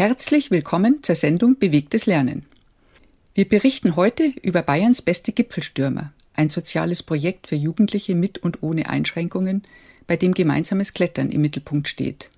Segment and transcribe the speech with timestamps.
[0.00, 2.46] Herzlich willkommen zur Sendung Bewegtes Lernen.
[3.34, 8.88] Wir berichten heute über Bayerns beste Gipfelstürmer, ein soziales Projekt für Jugendliche mit und ohne
[8.88, 9.62] Einschränkungen,
[10.06, 12.30] bei dem gemeinsames Klettern im Mittelpunkt steht.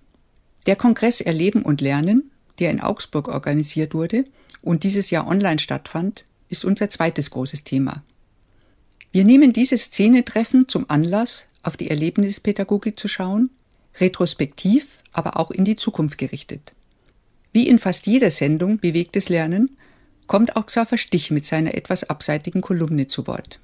[0.66, 4.24] Der Kongress Erleben und Lernen, der in Augsburg organisiert wurde
[4.60, 8.02] und dieses Jahr online stattfand, ist unser zweites großes Thema.
[9.12, 13.50] Wir nehmen dieses Szenetreffen zum Anlass, auf die Erlebnispädagogik zu schauen,
[14.00, 16.72] retrospektiv, aber auch in die Zukunft gerichtet.
[17.52, 19.70] Wie in fast jeder Sendung Bewegtes Lernen
[20.26, 23.58] kommt auch Xaver Stich mit seiner etwas abseitigen Kolumne zu Wort.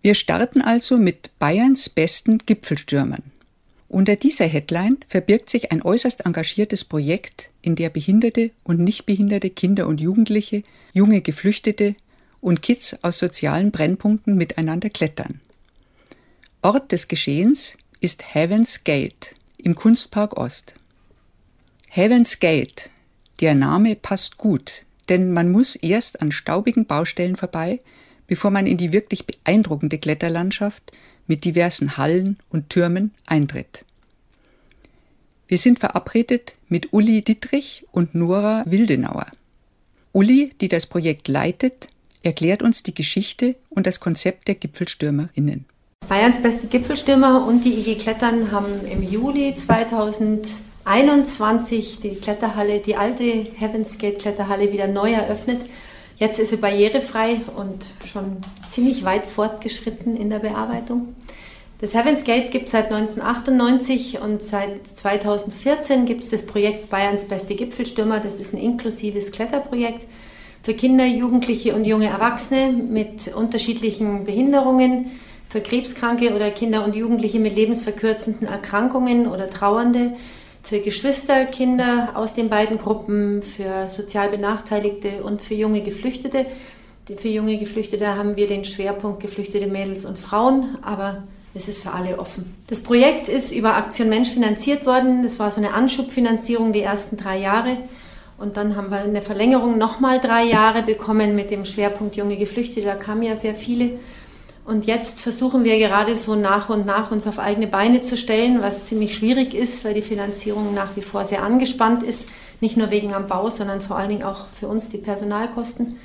[0.00, 3.22] Wir starten also mit Bayerns besten Gipfelstürmern.
[3.88, 9.50] Unter dieser Headline verbirgt sich ein äußerst engagiertes Projekt, in der behinderte und nicht behinderte
[9.50, 11.94] Kinder und Jugendliche, junge Geflüchtete
[12.40, 15.40] und Kids aus sozialen Brennpunkten miteinander klettern.
[16.62, 20.74] Ort des Geschehens ist Heaven's Gate im Kunstpark Ost.
[21.88, 22.90] Heaven's Gate
[23.40, 27.80] der Name passt gut, denn man muss erst an staubigen Baustellen vorbei,
[28.26, 30.92] bevor man in die wirklich beeindruckende Kletterlandschaft
[31.26, 33.84] mit diversen Hallen und Türmen eintritt.
[35.46, 39.26] Wir sind verabredet mit Uli Dittrich und Nora Wildenauer.
[40.12, 41.88] Uli, die das Projekt leitet,
[42.22, 45.66] erklärt uns die Geschichte und das Konzept der Gipfelstürmerinnen.
[46.08, 50.48] Bayerns beste Gipfelstürmer und die IG Klettern haben im Juli 2000
[50.84, 55.62] 21 die Kletterhalle, die alte Heaven's Gate Kletterhalle wieder neu eröffnet.
[56.18, 58.36] Jetzt ist sie barrierefrei und schon
[58.68, 61.14] ziemlich weit fortgeschritten in der Bearbeitung.
[61.80, 67.24] Das Heaven's Gate gibt es seit 1998 und seit 2014 gibt es das Projekt Bayerns
[67.24, 68.20] beste Gipfelstürmer.
[68.20, 70.06] Das ist ein inklusives Kletterprojekt
[70.62, 75.10] für Kinder, Jugendliche und junge Erwachsene mit unterschiedlichen Behinderungen,
[75.50, 80.12] für Krebskranke oder Kinder und Jugendliche mit lebensverkürzenden Erkrankungen oder Trauernde
[80.64, 86.46] für Geschwisterkinder aus den beiden Gruppen, für sozial Benachteiligte und für junge Geflüchtete.
[87.16, 91.22] Für junge Geflüchtete haben wir den Schwerpunkt Geflüchtete Mädels und Frauen, aber
[91.54, 92.54] es ist für alle offen.
[92.66, 95.22] Das Projekt ist über Aktion Mensch finanziert worden.
[95.22, 97.76] Das war so eine Anschubfinanzierung die ersten drei Jahre.
[98.38, 102.86] Und dann haben wir eine Verlängerung nochmal drei Jahre bekommen mit dem Schwerpunkt junge Geflüchtete.
[102.86, 104.00] Da kamen ja sehr viele.
[104.64, 108.62] Und jetzt versuchen wir gerade so nach und nach uns auf eigene Beine zu stellen,
[108.62, 112.28] was ziemlich schwierig ist, weil die Finanzierung nach wie vor sehr angespannt ist.
[112.60, 115.96] Nicht nur wegen am Bau, sondern vor allen Dingen auch für uns die Personalkosten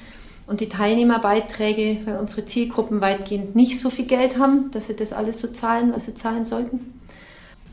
[0.46, 5.14] und die Teilnehmerbeiträge, weil unsere Zielgruppen weitgehend nicht so viel Geld haben, dass sie das
[5.14, 7.00] alles so zahlen, was sie zahlen sollten.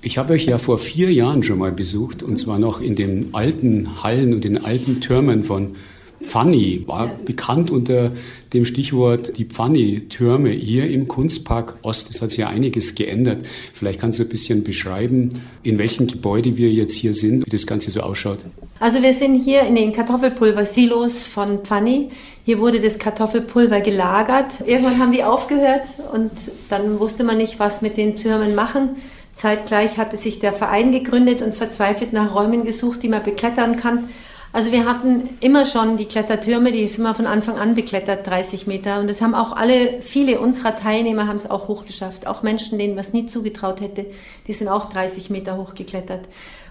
[0.03, 3.31] Ich habe euch ja vor vier Jahren schon mal besucht und zwar noch in den
[3.33, 5.75] alten Hallen und den alten Türmen von
[6.23, 8.13] Pfanni war bekannt unter
[8.53, 12.11] dem Stichwort die Pfanni-Türme hier im Kunstpark Ost.
[12.11, 13.45] Es hat sich ja einiges geändert.
[13.73, 15.31] Vielleicht kannst du ein bisschen beschreiben,
[15.63, 18.39] in welchem Gebäude wir jetzt hier sind, wie das Ganze so ausschaut.
[18.81, 22.11] Also wir sind hier in den Kartoffelpulver-Silos von Pfanni.
[22.45, 24.53] Hier wurde das Kartoffelpulver gelagert.
[24.67, 26.31] Irgendwann haben die aufgehört und
[26.69, 28.97] dann wusste man nicht, was mit den Türmen machen.
[29.33, 34.09] Zeitgleich hatte sich der Verein gegründet und verzweifelt nach Räumen gesucht, die man beklettern kann.
[34.53, 38.67] Also wir hatten immer schon die Klettertürme, die sind wir von Anfang an beklettert, 30
[38.67, 39.01] Meter.
[39.01, 42.27] Und das haben auch alle, viele unserer Teilnehmer haben es auch hochgeschafft.
[42.27, 44.07] Auch Menschen, denen man es nie zugetraut hätte,
[44.47, 46.29] die sind auch 30 Meter hochgeklettert.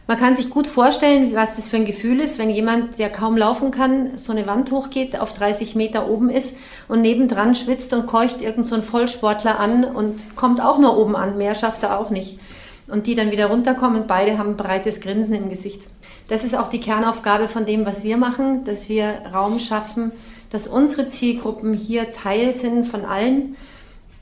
[0.08, 3.38] Man kann sich gut vorstellen, was das für ein Gefühl ist, wenn jemand, der kaum
[3.38, 6.55] laufen kann, so eine Wand hochgeht, auf 30 Meter oben ist
[6.88, 11.16] und nebendran schwitzt und keucht irgend so ein Vollsportler an und kommt auch nur oben
[11.16, 11.40] an.
[11.40, 12.40] Mehr schafft er auch nicht
[12.88, 14.05] und die dann wieder runterkommen.
[14.05, 15.88] Beide haben ein breites Grinsen im Gesicht.
[16.27, 20.11] Das ist auch die Kernaufgabe von dem, was wir machen, dass wir Raum schaffen,
[20.51, 23.55] dass unsere Zielgruppen hier Teil sind von allen.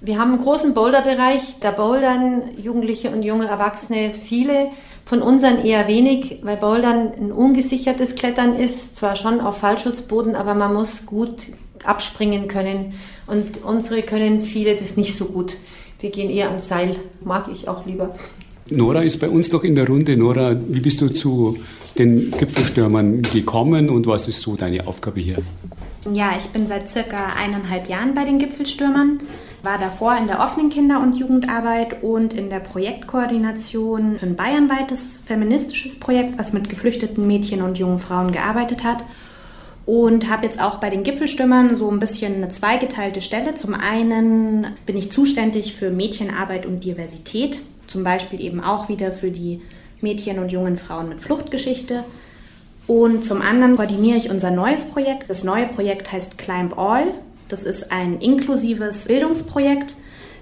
[0.01, 4.69] Wir haben einen großen Boulderbereich, da bouldern Jugendliche und junge Erwachsene viele,
[5.05, 10.55] von unseren eher wenig, weil Bouldern ein ungesichertes Klettern ist, zwar schon auf Fallschutzboden, aber
[10.55, 11.47] man muss gut
[11.83, 12.93] abspringen können
[13.27, 15.55] und unsere können viele das nicht so gut.
[15.99, 18.15] Wir gehen eher ans Seil, mag ich auch lieber.
[18.69, 20.15] Nora ist bei uns noch in der Runde.
[20.15, 21.57] Nora, wie bist du zu
[21.97, 25.37] den Gipfelstürmern gekommen und was ist so deine Aufgabe hier?
[26.11, 29.19] Ja, ich bin seit circa eineinhalb Jahren bei den Gipfelstürmern.
[29.61, 35.23] war davor in der offenen Kinder- und Jugendarbeit und in der Projektkoordination für ein bayernweites
[35.25, 39.05] feministisches Projekt, was mit geflüchteten Mädchen und jungen Frauen gearbeitet hat.
[39.85, 43.55] Und habe jetzt auch bei den Gipfelstürmern so ein bisschen eine zweigeteilte Stelle.
[43.55, 49.31] Zum einen bin ich zuständig für Mädchenarbeit und Diversität, zum Beispiel eben auch wieder für
[49.31, 49.61] die
[50.01, 52.03] Mädchen und jungen Frauen mit Fluchtgeschichte.
[52.85, 55.29] Und zum anderen koordiniere ich unser neues Projekt.
[55.29, 57.13] Das neue Projekt heißt Climb All.
[57.47, 59.95] Das ist ein inklusives Bildungsprojekt,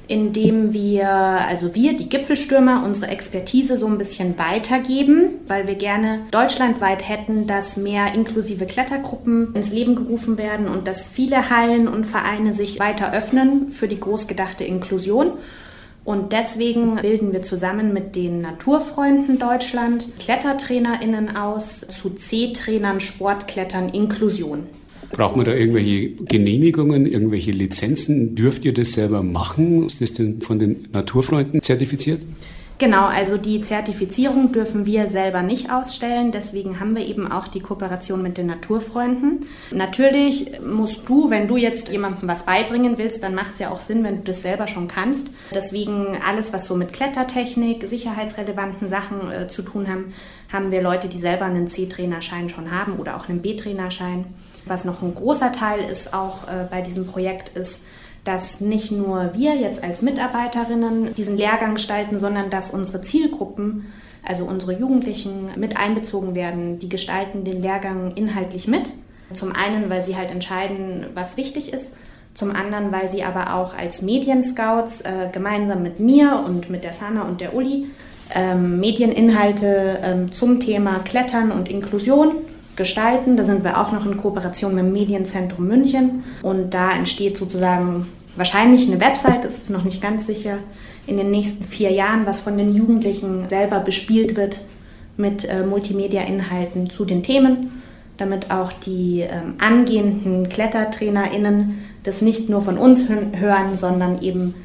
[0.08, 5.76] in dem wir, also wir, die Gipfelstürmer, unsere Expertise so ein bisschen weitergeben, weil wir
[5.76, 11.88] gerne deutschlandweit hätten, dass mehr inklusive Klettergruppen ins Leben gerufen werden und dass viele Hallen
[11.88, 15.34] und Vereine sich weiter öffnen für die großgedachte Inklusion.
[16.04, 24.64] Und deswegen bilden wir zusammen mit den Naturfreunden Deutschland KlettertrainerInnen aus zu C-Trainern Sportklettern Inklusion.
[25.12, 28.36] Braucht man da irgendwelche Genehmigungen, irgendwelche Lizenzen?
[28.36, 29.86] Dürft ihr das selber machen?
[29.86, 32.22] Ist das denn von den Naturfreunden zertifiziert?
[32.82, 36.32] Genau, also die Zertifizierung dürfen wir selber nicht ausstellen.
[36.32, 39.46] Deswegen haben wir eben auch die Kooperation mit den Naturfreunden.
[39.70, 43.82] Natürlich musst du, wenn du jetzt jemandem was beibringen willst, dann macht es ja auch
[43.82, 45.30] Sinn, wenn du das selber schon kannst.
[45.54, 50.16] Deswegen alles, was so mit Klettertechnik, sicherheitsrelevanten Sachen äh, zu tun haben,
[50.52, 54.26] haben wir Leute, die selber einen C-Trainerschein schon haben oder auch einen B-Trainerschein.
[54.66, 57.82] Was noch ein großer Teil ist auch äh, bei diesem Projekt ist,
[58.24, 63.92] dass nicht nur wir jetzt als Mitarbeiterinnen diesen Lehrgang gestalten, sondern dass unsere Zielgruppen,
[64.24, 66.78] also unsere Jugendlichen, mit einbezogen werden.
[66.80, 68.92] Die gestalten den Lehrgang inhaltlich mit.
[69.34, 71.96] Zum einen, weil sie halt entscheiden, was wichtig ist.
[72.34, 76.94] Zum anderen, weil sie aber auch als Medienscouts äh, gemeinsam mit mir und mit der
[76.94, 77.88] Sana und der Uli
[78.34, 82.36] ähm, Medieninhalte ähm, zum Thema Klettern und Inklusion
[82.82, 83.38] gestalten.
[83.38, 88.08] Da sind wir auch noch in Kooperation mit dem Medienzentrum München und da entsteht sozusagen
[88.36, 90.58] wahrscheinlich eine Website, das ist noch nicht ganz sicher,
[91.06, 94.62] in den nächsten vier Jahren, was von den Jugendlichen selber bespielt wird
[95.18, 97.84] mit äh, Multimedia-Inhalten zu den Themen,
[98.18, 104.56] damit auch die ähm, angehenden KlettertrainerInnen das nicht nur von uns hören, sondern eben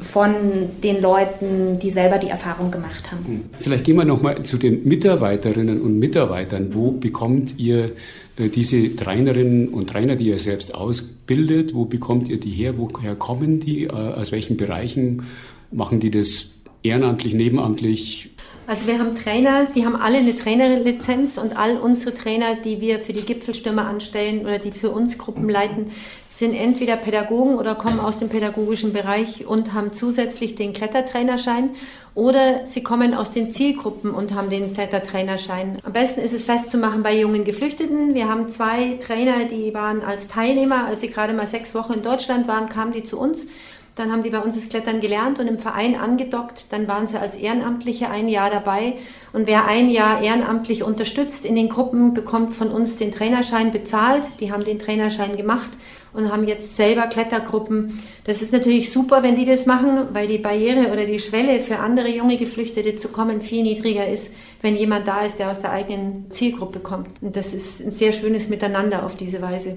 [0.00, 0.34] von
[0.82, 3.24] den Leuten, die selber die Erfahrung gemacht haben.
[3.26, 3.40] Hm.
[3.58, 6.74] Vielleicht gehen wir noch mal zu den Mitarbeiterinnen und Mitarbeitern.
[6.74, 7.92] Wo bekommt ihr
[8.36, 12.74] äh, diese Trainerinnen und Trainer, die ihr selbst ausbildet, wo bekommt ihr die her?
[12.76, 13.84] Woher kommen die?
[13.84, 15.22] Äh, aus welchen Bereichen
[15.70, 16.46] machen die das
[16.82, 18.30] ehrenamtlich, nebenamtlich?
[18.66, 23.00] Also wir haben Trainer, die haben alle eine Trainerlizenz und all unsere Trainer, die wir
[23.00, 25.90] für die Gipfelstürme anstellen oder die für uns Gruppen leiten,
[26.30, 31.70] sind entweder Pädagogen oder kommen aus dem pädagogischen Bereich und haben zusätzlich den Klettertrainerschein
[32.14, 35.80] oder sie kommen aus den Zielgruppen und haben den Klettertrainerschein.
[35.82, 38.14] Am besten ist es festzumachen bei jungen Geflüchteten.
[38.14, 42.02] Wir haben zwei Trainer, die waren als Teilnehmer, als sie gerade mal sechs Wochen in
[42.02, 43.46] Deutschland waren, kamen die zu uns
[43.96, 46.66] dann haben die bei uns das Klettern gelernt und im Verein angedockt.
[46.70, 48.94] Dann waren sie als Ehrenamtliche ein Jahr dabei.
[49.32, 54.24] Und wer ein Jahr ehrenamtlich unterstützt in den Gruppen, bekommt von uns den Trainerschein bezahlt.
[54.40, 55.70] Die haben den Trainerschein gemacht
[56.12, 58.02] und haben jetzt selber Klettergruppen.
[58.24, 61.78] Das ist natürlich super, wenn die das machen, weil die Barriere oder die Schwelle für
[61.78, 65.70] andere junge Geflüchtete zu kommen viel niedriger ist, wenn jemand da ist, der aus der
[65.70, 67.22] eigenen Zielgruppe kommt.
[67.22, 69.76] Und das ist ein sehr schönes Miteinander auf diese Weise.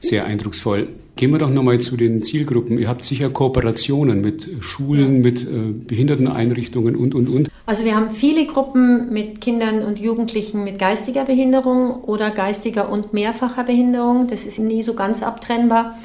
[0.00, 0.88] Sehr eindrucksvoll.
[1.16, 2.78] Gehen wir doch nochmal zu den Zielgruppen.
[2.78, 7.48] Ihr habt sicher Kooperationen mit Schulen, mit äh, Behinderteneinrichtungen und, und, und.
[7.64, 13.14] Also wir haben viele Gruppen mit Kindern und Jugendlichen mit geistiger Behinderung oder geistiger und
[13.14, 14.28] mehrfacher Behinderung.
[14.28, 15.98] Das ist nie so ganz abtrennbar.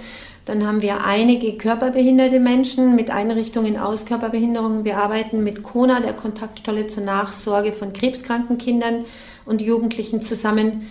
[0.45, 4.85] Dann haben wir einige körperbehinderte Menschen mit Einrichtungen aus Körperbehinderungen.
[4.85, 9.05] Wir arbeiten mit Kona, der Kontaktstelle zur Nachsorge von krebskranken Kindern
[9.45, 10.87] und Jugendlichen zusammen.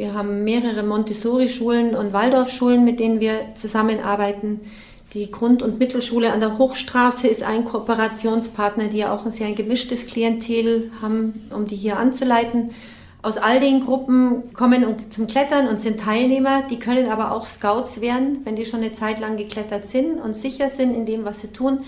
[0.00, 4.62] Wir haben mehrere Montessori-Schulen und Waldorfschulen, mit denen wir zusammenarbeiten.
[5.12, 9.52] Die Grund- und Mittelschule an der Hochstraße ist ein Kooperationspartner, die ja auch ein sehr
[9.52, 12.70] gemischtes Klientel haben, um die hier anzuleiten.
[13.20, 18.00] Aus all den Gruppen kommen zum Klettern und sind Teilnehmer, die können aber auch Scouts
[18.00, 21.42] werden, wenn die schon eine Zeit lang geklettert sind und sicher sind in dem, was
[21.42, 21.80] sie tun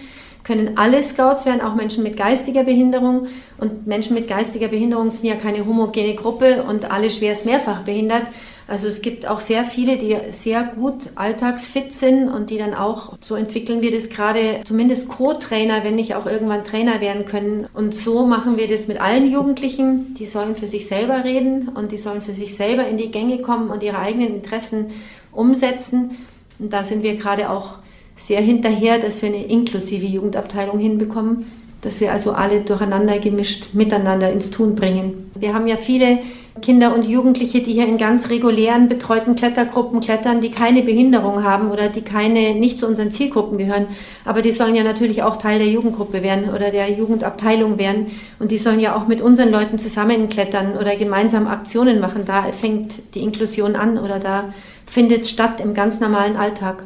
[0.45, 3.27] können alle Scouts werden, auch Menschen mit geistiger Behinderung.
[3.59, 8.25] Und Menschen mit geistiger Behinderung sind ja keine homogene Gruppe und alle schwerst mehrfach behindert.
[8.69, 13.19] Also es gibt auch sehr viele, die sehr gut alltagsfit sind und die dann auch,
[13.21, 17.67] so entwickeln wir das gerade, zumindest Co-Trainer, wenn nicht auch irgendwann Trainer werden können.
[17.75, 20.15] Und so machen wir das mit allen Jugendlichen.
[20.15, 23.39] Die sollen für sich selber reden und die sollen für sich selber in die Gänge
[23.39, 24.87] kommen und ihre eigenen Interessen
[25.33, 26.13] umsetzen.
[26.59, 27.82] Und da sind wir gerade auch
[28.17, 31.47] sehr hinterher, dass wir eine inklusive Jugendabteilung hinbekommen.
[31.83, 35.31] dass wir also alle durcheinander gemischt miteinander ins Tun bringen.
[35.35, 36.21] Wir haben ja viele
[36.61, 41.71] Kinder und Jugendliche, die hier in ganz regulären betreuten Klettergruppen klettern, die keine Behinderung haben
[41.73, 43.87] oder die keine nicht zu unseren Zielgruppen gehören.
[44.25, 48.53] Aber die sollen ja natürlich auch Teil der Jugendgruppe werden oder der Jugendabteilung werden und
[48.53, 52.25] die sollen ja auch mit unseren Leuten zusammen klettern oder gemeinsam Aktionen machen.
[52.27, 54.53] Da fängt die Inklusion an oder da
[54.87, 56.85] findet statt im ganz normalen Alltag.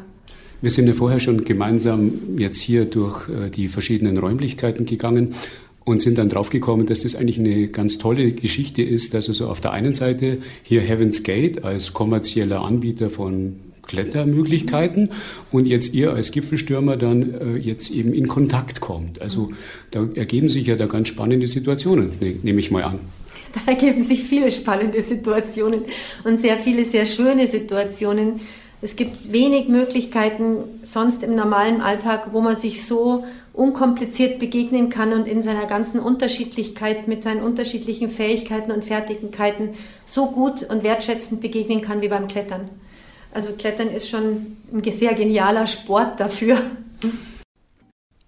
[0.61, 5.35] Wir sind ja vorher schon gemeinsam jetzt hier durch äh, die verschiedenen Räumlichkeiten gegangen
[5.85, 9.61] und sind dann draufgekommen, dass das eigentlich eine ganz tolle Geschichte ist, dass also auf
[9.61, 13.55] der einen Seite hier Heaven's Gate als kommerzieller Anbieter von
[13.87, 15.11] Klettermöglichkeiten
[15.51, 19.21] und jetzt ihr als Gipfelstürmer dann äh, jetzt eben in Kontakt kommt.
[19.21, 19.51] Also
[19.91, 22.99] da ergeben sich ja da ganz spannende Situationen, ne, nehme ich mal an.
[23.53, 25.81] Da ergeben sich viele spannende Situationen
[26.25, 28.41] und sehr viele sehr schöne Situationen.
[28.79, 35.13] Es gibt wenig Möglichkeiten sonst im normalen Alltag, wo man sich so unkompliziert begegnen kann
[35.13, 39.69] und in seiner ganzen Unterschiedlichkeit mit seinen unterschiedlichen Fähigkeiten und Fertigkeiten
[40.05, 42.69] so gut und wertschätzend begegnen kann wie beim Klettern.
[43.33, 46.61] Also Klettern ist schon ein sehr genialer Sport dafür.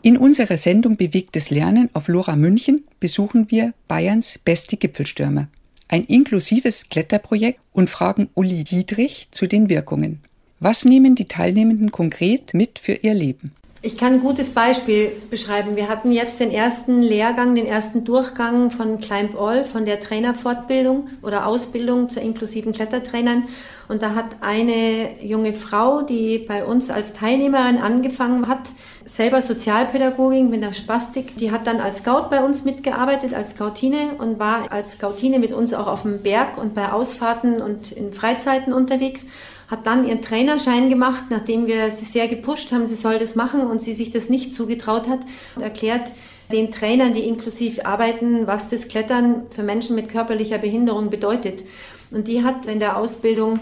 [0.01, 5.47] In unserer Sendung Bewegtes Lernen auf Lora München besuchen wir Bayerns beste Gipfelstürmer.
[5.87, 10.21] Ein inklusives Kletterprojekt und fragen Uli Dietrich zu den Wirkungen.
[10.61, 13.53] Was nehmen die Teilnehmenden konkret mit für ihr Leben?
[13.81, 15.77] Ich kann ein gutes Beispiel beschreiben.
[15.77, 21.07] Wir hatten jetzt den ersten Lehrgang, den ersten Durchgang von Climb All, von der Trainerfortbildung
[21.21, 23.43] oder Ausbildung zur inklusiven Klettertrainern.
[23.87, 28.69] Und da hat eine junge Frau, die bei uns als Teilnehmerin angefangen hat,
[29.05, 34.15] selber Sozialpädagogin mit der Spastik, die hat dann als Scout bei uns mitgearbeitet, als Scoutine
[34.17, 38.11] und war als Scoutine mit uns auch auf dem Berg und bei Ausfahrten und in
[38.11, 39.25] Freizeiten unterwegs
[39.69, 43.61] hat dann ihren Trainerschein gemacht, nachdem wir sie sehr gepusht haben, sie soll das machen
[43.61, 45.19] und sie sich das nicht zugetraut hat
[45.55, 46.11] und erklärt
[46.51, 51.63] den Trainern, die inklusiv arbeiten, was das Klettern für Menschen mit körperlicher Behinderung bedeutet.
[52.11, 53.59] Und die hat in der Ausbildung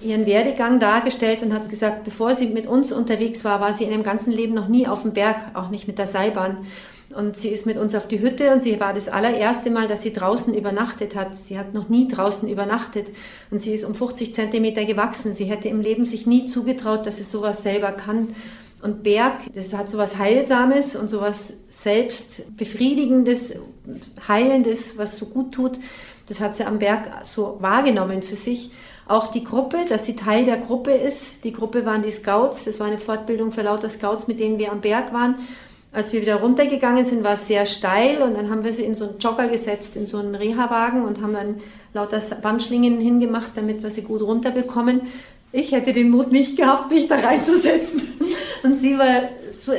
[0.00, 3.90] ihren Werdegang dargestellt und hat gesagt, bevor sie mit uns unterwegs war, war sie in
[3.90, 6.66] ihrem ganzen Leben noch nie auf dem Berg, auch nicht mit der Seilbahn.
[7.14, 10.02] Und sie ist mit uns auf die Hütte und sie war das allererste Mal, dass
[10.02, 11.36] sie draußen übernachtet hat.
[11.36, 13.08] Sie hat noch nie draußen übernachtet
[13.50, 15.34] und sie ist um 50 Zentimeter gewachsen.
[15.34, 18.28] Sie hätte im Leben sich nie zugetraut, dass sie sowas selber kann.
[18.80, 23.54] Und Berg, das hat sowas Heilsames und sowas Selbstbefriedigendes,
[24.28, 25.78] Heilendes, was so gut tut.
[26.28, 28.70] Das hat sie am Berg so wahrgenommen für sich.
[29.08, 31.42] Auch die Gruppe, dass sie Teil der Gruppe ist.
[31.42, 32.64] Die Gruppe waren die Scouts.
[32.64, 35.34] Das war eine Fortbildung für lauter Scouts, mit denen wir am Berg waren.
[35.92, 38.94] Als wir wieder runtergegangen sind, war es sehr steil und dann haben wir sie in
[38.94, 41.56] so einen Jogger gesetzt, in so einen Reha-Wagen und haben dann
[41.92, 45.02] lauter Wandschlingen hingemacht, damit wir sie gut runterbekommen.
[45.50, 48.02] Ich hätte den Mut nicht gehabt, mich da reinzusetzen.
[48.62, 49.30] Und sie war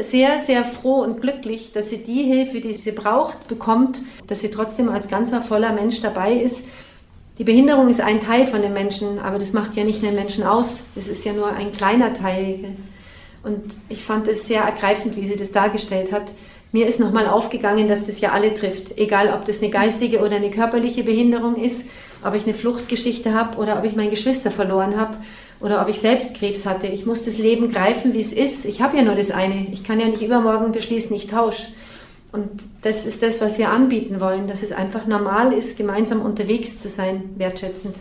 [0.01, 4.49] sehr, sehr froh und glücklich, dass sie die Hilfe, die sie braucht, bekommt, dass sie
[4.49, 6.65] trotzdem als ganzer voller Mensch dabei ist.
[7.37, 10.43] Die Behinderung ist ein Teil von den Menschen, aber das macht ja nicht einen Menschen
[10.43, 10.79] aus.
[10.95, 12.75] Das ist ja nur ein kleiner Teil.
[13.43, 16.31] Und ich fand es sehr ergreifend, wie sie das dargestellt hat.
[16.71, 18.97] Mir ist nochmal aufgegangen, dass das ja alle trifft.
[18.97, 21.87] Egal, ob das eine geistige oder eine körperliche Behinderung ist,
[22.23, 25.17] ob ich eine Fluchtgeschichte habe oder ob ich meine Geschwister verloren habe
[25.59, 26.87] oder ob ich selbst Krebs hatte.
[26.87, 28.65] Ich muss das Leben greifen, wie es ist.
[28.65, 29.67] Ich habe ja nur das eine.
[29.73, 31.67] Ich kann ja nicht übermorgen beschließen, ich tausche.
[32.31, 32.47] Und
[32.81, 36.87] das ist das, was wir anbieten wollen, dass es einfach normal ist, gemeinsam unterwegs zu
[36.87, 37.95] sein, wertschätzend.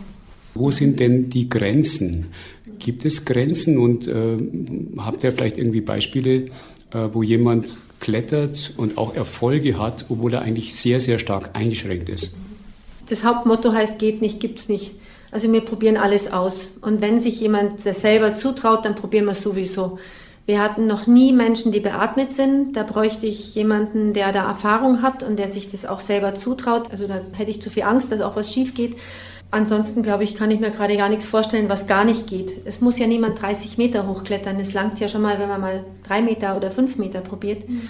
[0.53, 2.27] Wo sind denn die Grenzen?
[2.83, 4.37] Gibt es Grenzen und äh,
[4.97, 6.45] habt ihr vielleicht irgendwie Beispiele,
[6.91, 12.09] äh, wo jemand klettert und auch Erfolge hat, obwohl er eigentlich sehr, sehr stark eingeschränkt
[12.09, 12.35] ist?
[13.07, 14.93] Das Hauptmotto heißt, geht nicht, gibt's nicht.
[15.31, 16.71] Also wir probieren alles aus.
[16.81, 19.99] Und wenn sich jemand selber zutraut, dann probieren wir es sowieso.
[20.45, 22.75] Wir hatten noch nie Menschen, die beatmet sind.
[22.75, 26.91] Da bräuchte ich jemanden, der da Erfahrung hat und der sich das auch selber zutraut.
[26.91, 28.97] Also da hätte ich zu viel Angst, dass auch was schief geht.
[29.53, 32.65] Ansonsten, glaube ich, kann ich mir gerade gar nichts vorstellen, was gar nicht geht.
[32.65, 34.57] Es muss ja niemand 30 Meter hochklettern.
[34.61, 37.67] Es langt ja schon mal, wenn man mal drei Meter oder fünf Meter probiert.
[37.67, 37.81] Mhm.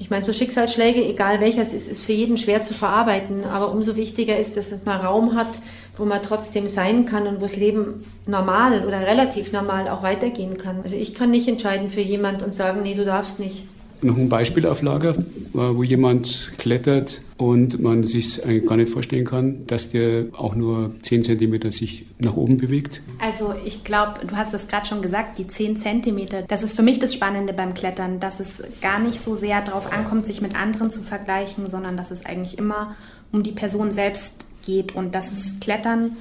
[0.00, 3.44] Ich meine, so Schicksalsschläge, egal welches ist, ist für jeden schwer zu verarbeiten.
[3.44, 5.60] Aber umso wichtiger ist, dass man Raum hat,
[5.96, 10.56] wo man trotzdem sein kann und wo das Leben normal oder relativ normal auch weitergehen
[10.56, 10.82] kann.
[10.84, 13.64] Also ich kann nicht entscheiden für jemand und sagen, nee, du darfst nicht
[14.02, 19.24] noch ein Beispiel auf Lager, äh, wo jemand klettert und man sich gar nicht vorstellen
[19.24, 23.00] kann, dass der auch nur 10 cm sich nach oben bewegt?
[23.20, 26.82] Also ich glaube, du hast es gerade schon gesagt, die 10 cm, das ist für
[26.82, 30.56] mich das Spannende beim Klettern, dass es gar nicht so sehr darauf ankommt, sich mit
[30.56, 32.96] anderen zu vergleichen, sondern dass es eigentlich immer
[33.30, 36.16] um die Person selbst geht und dass es Klettern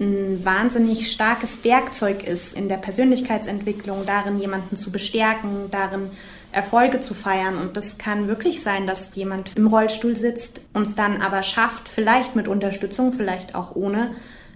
[0.00, 6.10] ein wahnsinnig starkes Werkzeug ist in der Persönlichkeitsentwicklung, darin jemanden zu bestärken, darin
[6.52, 7.56] Erfolge zu feiern.
[7.56, 12.36] Und das kann wirklich sein, dass jemand im Rollstuhl sitzt, uns dann aber schafft, vielleicht
[12.36, 14.12] mit Unterstützung, vielleicht auch ohne,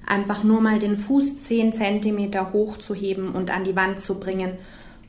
[0.07, 4.53] einfach nur mal den Fuß 10 cm hochzuheben und an die Wand zu bringen.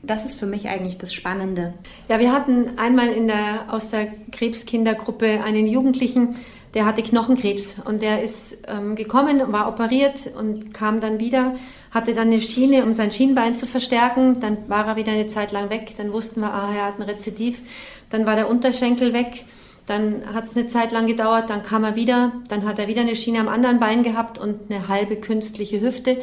[0.02, 1.74] Das ist für mich eigentlich das Spannende.
[2.08, 6.36] Ja, wir hatten einmal in der, aus der Krebskindergruppe einen Jugendlichen,
[6.74, 11.56] der hatte Knochenkrebs und der ist ähm, gekommen, war operiert und kam dann wieder,
[11.90, 14.40] hatte dann eine Schiene, um sein Schienbein zu verstärken.
[14.40, 15.94] Dann war er wieder eine Zeit lang weg.
[15.96, 17.62] Dann wussten wir, ah, er hat ein Rezidiv.
[18.10, 19.44] Dann war der Unterschenkel weg.
[19.88, 23.00] Dann hat es eine Zeit lang gedauert, dann kam er wieder, dann hat er wieder
[23.00, 26.18] eine Schiene am anderen Bein gehabt und eine halbe künstliche Hüfte.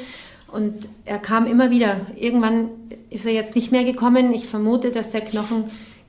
[0.51, 2.01] Und er kam immer wieder.
[2.15, 2.69] Irgendwann
[3.09, 4.33] ist er jetzt nicht mehr gekommen.
[4.33, 5.21] Ich vermute, dass der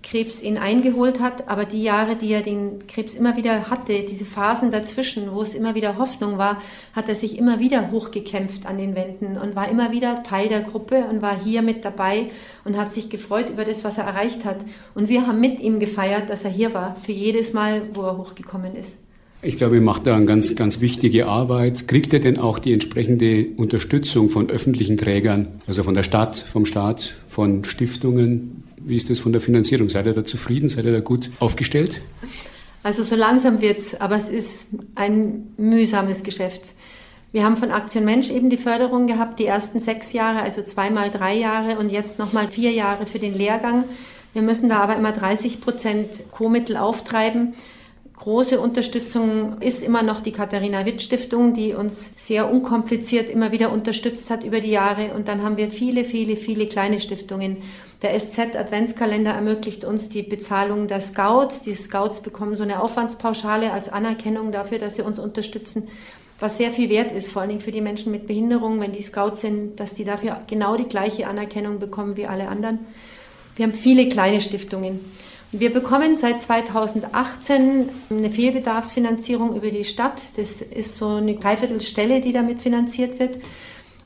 [0.06, 1.48] Knochenkrebs ihn eingeholt hat.
[1.48, 5.54] Aber die Jahre, die er den Krebs immer wieder hatte, diese Phasen dazwischen, wo es
[5.54, 9.68] immer wieder Hoffnung war, hat er sich immer wieder hochgekämpft an den Wänden und war
[9.70, 12.26] immer wieder Teil der Gruppe und war hier mit dabei
[12.64, 14.58] und hat sich gefreut über das, was er erreicht hat.
[14.94, 18.18] Und wir haben mit ihm gefeiert, dass er hier war, für jedes Mal, wo er
[18.18, 18.98] hochgekommen ist.
[19.42, 21.86] Ich glaube, ihr macht da eine ganz, ganz wichtige Arbeit.
[21.86, 26.64] Kriegt ihr denn auch die entsprechende Unterstützung von öffentlichen Trägern, also von der Stadt, vom
[26.64, 28.65] Staat, von Stiftungen?
[28.86, 29.88] Wie ist das von der Finanzierung?
[29.88, 30.68] Seid ihr da zufrieden?
[30.68, 32.00] Seid ihr da gut aufgestellt?
[32.84, 36.72] Also so langsam wird's, aber es ist ein mühsames Geschäft.
[37.32, 41.10] Wir haben von Aktion Mensch eben die Förderung gehabt, die ersten sechs Jahre, also zweimal
[41.10, 43.82] drei Jahre und jetzt nochmal vier Jahre für den Lehrgang.
[44.32, 47.54] Wir müssen da aber immer 30 Prozent Co-Mittel auftreiben.
[48.16, 53.72] Große Unterstützung ist immer noch die Katharina Witt Stiftung, die uns sehr unkompliziert immer wieder
[53.72, 55.12] unterstützt hat über die Jahre.
[55.14, 57.58] Und dann haben wir viele, viele, viele kleine Stiftungen.
[58.02, 61.60] Der SZ Adventskalender ermöglicht uns die Bezahlung der Scouts.
[61.60, 65.88] Die Scouts bekommen so eine Aufwandspauschale als Anerkennung dafür, dass sie uns unterstützen
[66.38, 69.02] was sehr viel wert ist, vor allen Dingen für die Menschen mit Behinderung, wenn die
[69.02, 72.80] Scouts sind, dass die dafür genau die gleiche Anerkennung bekommen wie alle anderen.
[73.56, 75.00] Wir haben viele kleine Stiftungen.
[75.52, 80.20] Wir bekommen seit 2018 eine Fehlbedarfsfinanzierung über die Stadt.
[80.36, 83.38] Das ist so eine Dreiviertelstelle, die damit finanziert wird.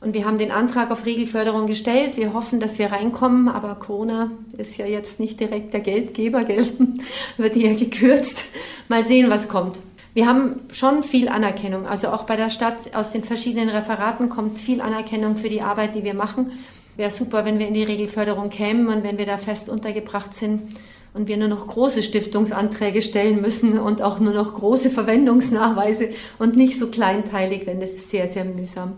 [0.02, 2.18] Und wir haben den Antrag auf Regelförderung gestellt.
[2.18, 6.74] Wir hoffen, dass wir reinkommen, aber Corona ist ja jetzt nicht direkt der Geldgeber, Geld
[7.38, 8.44] wird hier gekürzt.
[8.88, 9.78] Mal sehen, was kommt.
[10.12, 11.86] Wir haben schon viel Anerkennung.
[11.86, 15.94] Also auch bei der Stadt aus den verschiedenen Referaten kommt viel Anerkennung für die Arbeit,
[15.94, 16.52] die wir machen.
[16.96, 20.74] Wäre super, wenn wir in die Regelförderung kämen und wenn wir da fest untergebracht sind
[21.14, 26.56] und wir nur noch große Stiftungsanträge stellen müssen und auch nur noch große Verwendungsnachweise und
[26.56, 28.92] nicht so kleinteilig, denn das ist sehr, sehr mühsam.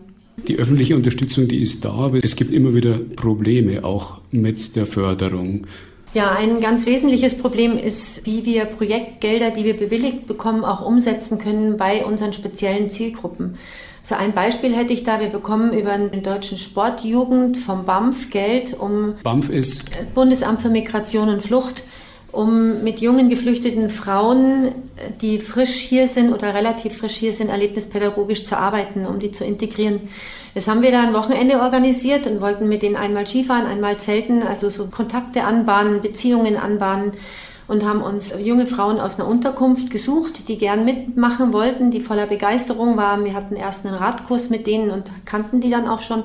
[0.49, 4.87] Die öffentliche Unterstützung, die ist da, aber es gibt immer wieder Probleme auch mit der
[4.87, 5.67] Förderung.
[6.15, 11.39] Ja, ein ganz wesentliches Problem ist, wie wir Projektgelder, die wir bewilligt bekommen, auch umsetzen
[11.39, 13.57] können bei unseren speziellen Zielgruppen.
[14.03, 15.21] So ein Beispiel hätte ich da.
[15.21, 21.29] Wir bekommen über den deutschen Sportjugend vom BAMF Geld, um BAMF ist Bundesamt für Migration
[21.29, 21.83] und Flucht,
[22.33, 24.73] um mit jungen geflüchteten Frauen,
[25.21, 29.45] die frisch hier sind oder relativ frisch hier sind, erlebnispädagogisch zu arbeiten, um die zu
[29.45, 30.01] integrieren.
[30.55, 34.43] Das haben wir da ein Wochenende organisiert und wollten mit denen einmal Skifahren, einmal zelten,
[34.43, 37.13] also so Kontakte anbahnen, Beziehungen anbahnen
[37.69, 42.27] und haben uns junge Frauen aus einer Unterkunft gesucht, die gern mitmachen wollten, die voller
[42.27, 43.25] Begeisterung waren.
[43.25, 46.25] Wir hatten erst einen Radkurs mit denen und kannten die dann auch schon.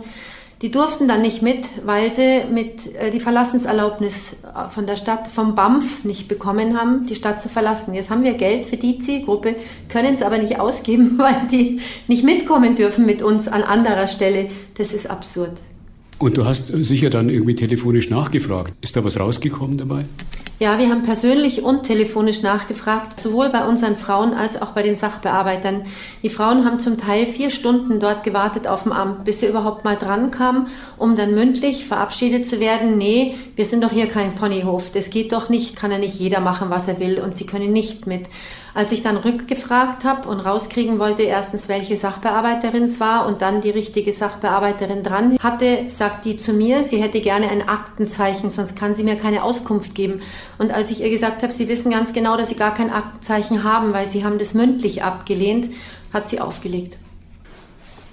[0.62, 5.28] Die durften dann nicht mit, weil sie mit äh, die Verlassenserlaubnis äh, von der Stadt,
[5.28, 7.94] vom BAMF nicht bekommen haben, die Stadt zu verlassen.
[7.94, 9.56] Jetzt haben wir Geld für die Zielgruppe,
[9.88, 14.50] können es aber nicht ausgeben, weil die nicht mitkommen dürfen mit uns an anderer Stelle.
[14.78, 15.54] Das ist absurd.
[16.20, 18.74] Und du hast sicher dann irgendwie telefonisch nachgefragt.
[18.82, 20.06] Ist da was rausgekommen dabei?
[20.60, 24.96] Ja, wir haben persönlich und telefonisch nachgefragt, sowohl bei unseren Frauen als auch bei den
[24.96, 25.84] Sachbearbeitern.
[26.24, 29.86] Die Frauen haben zum Teil vier Stunden dort gewartet auf dem Amt, bis sie überhaupt
[29.86, 30.66] mal dran kamen,
[30.98, 32.98] um dann mündlich verabschiedet zu werden.
[32.98, 34.90] Nee, wir sind doch hier kein Ponyhof.
[34.92, 37.72] Das geht doch nicht, kann ja nicht jeder machen, was er will und sie können
[37.72, 38.28] nicht mit.
[38.74, 43.62] Als ich dann rückgefragt habe und rauskriegen wollte, erstens, welche Sachbearbeiterin es war und dann
[43.62, 48.78] die richtige Sachbearbeiterin dran hatte, sagt die zu mir, sie hätte gerne ein Aktenzeichen, sonst
[48.78, 50.22] kann sie mir keine Auskunft geben.
[50.58, 53.66] Und als ich ihr gesagt habe, sie wissen ganz genau, dass sie gar kein Aktenzeichen
[53.66, 55.68] haben, weil sie haben das mündlich abgelehnt,
[56.14, 56.98] hat sie aufgelegt.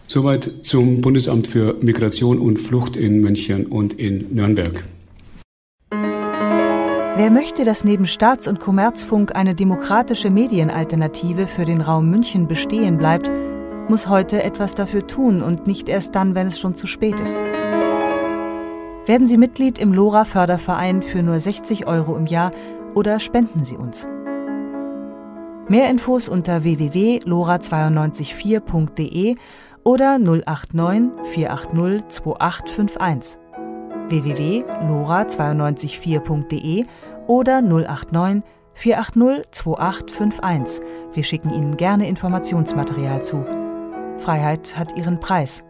[0.09, 4.85] Soweit zum Bundesamt für Migration und Flucht in München und in Nürnberg.
[7.17, 12.99] Wer möchte, dass neben Staats- und Kommerzfunk eine demokratische Medienalternative für den Raum München bestehen
[12.99, 13.31] bleibt,
[13.89, 17.37] muss heute etwas dafür tun und nicht erst dann, wenn es schon zu spät ist.
[19.07, 22.53] Werden Sie Mitglied im LoRa Förderverein für nur 60 Euro im Jahr
[22.95, 24.09] oder spenden Sie uns.
[25.69, 29.37] Mehr Infos unter www.lora924.de
[29.83, 33.39] oder 089 480 2851.
[34.09, 36.87] www.lora924.de
[37.27, 40.83] oder 089 480 2851.
[41.13, 43.45] Wir schicken Ihnen gerne Informationsmaterial zu.
[44.17, 45.67] Freiheit hat ihren Preis.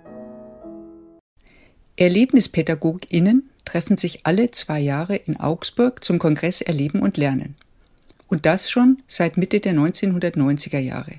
[1.96, 7.54] ErlebnispädagogInnen treffen sich alle zwei Jahre in Augsburg zum Kongress Erleben und Lernen.
[8.28, 11.14] Und das schon seit Mitte der 1990er Jahre.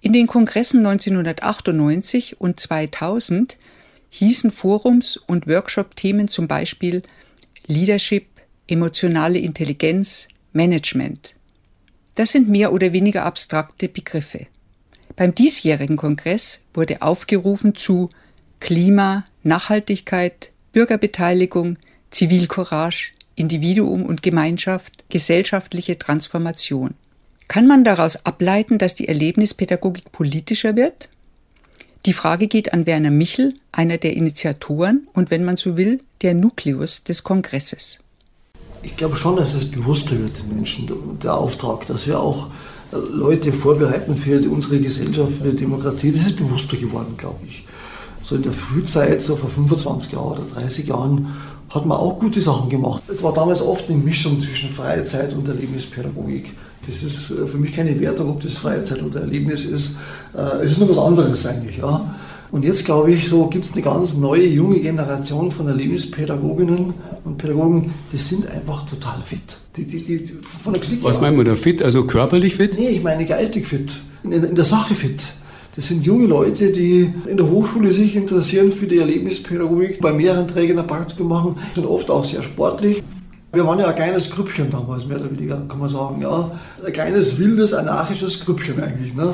[0.00, 3.58] In den Kongressen 1998 und 2000
[4.10, 7.02] hießen Forums und Workshop-Themen zum Beispiel
[7.66, 8.26] Leadership,
[8.66, 11.34] emotionale Intelligenz, Management.
[12.16, 14.46] Das sind mehr oder weniger abstrakte Begriffe.
[15.16, 18.10] Beim diesjährigen Kongress wurde aufgerufen zu
[18.60, 21.76] Klima, Nachhaltigkeit, Bürgerbeteiligung,
[22.10, 26.94] Zivilcourage, Individuum und Gemeinschaft, gesellschaftliche Transformation.
[27.48, 31.08] Kann man daraus ableiten, dass die Erlebnispädagogik politischer wird?
[32.06, 36.34] Die Frage geht an Werner Michel, einer der Initiatoren und wenn man so will, der
[36.34, 38.00] Nukleus des Kongresses.
[38.82, 42.46] Ich glaube schon, dass es bewusster wird den Menschen, der Auftrag, dass wir auch
[42.92, 46.12] äh, Leute vorbereiten für unsere Gesellschaft, für die Demokratie.
[46.12, 47.64] Das ist bewusster geworden, glaube ich.
[48.22, 51.28] So in der Frühzeit, so vor 25 Jahren oder 30 Jahren,
[51.70, 53.02] hat man auch gute Sachen gemacht.
[53.08, 56.52] Es war damals oft eine Mischung zwischen Freizeit und Erlebnispädagogik.
[56.86, 59.96] Das ist äh, für mich keine Wertung, ob das Freizeit oder Erlebnis ist.
[60.36, 61.78] Äh, es ist nur was anderes eigentlich.
[61.78, 62.14] Ja.
[62.50, 67.38] Und jetzt glaube ich, so gibt es eine ganz neue, junge Generation von Erlebnispädagoginnen und
[67.38, 69.40] Pädagogen, die sind einfach total fit.
[69.76, 71.82] Die, die, die, von der Clique Was meinen wir da fit?
[71.82, 72.76] Also körperlich fit?
[72.76, 73.92] Nee, ich meine geistig fit,
[74.24, 75.32] in, in der Sache fit.
[75.76, 80.48] Das sind junge Leute, die in der Hochschule sich interessieren für die Erlebnispädagogik, bei mehreren
[80.48, 83.02] Trägern ein Praktikum machen, sind oft auch sehr sportlich.
[83.52, 86.22] Wir waren ja ein kleines Grüppchen damals, mehr oder weniger, kann man sagen.
[86.22, 86.50] Ja.
[86.84, 89.14] Ein kleines, wildes, anarchisches Grüppchen eigentlich.
[89.14, 89.32] Ne.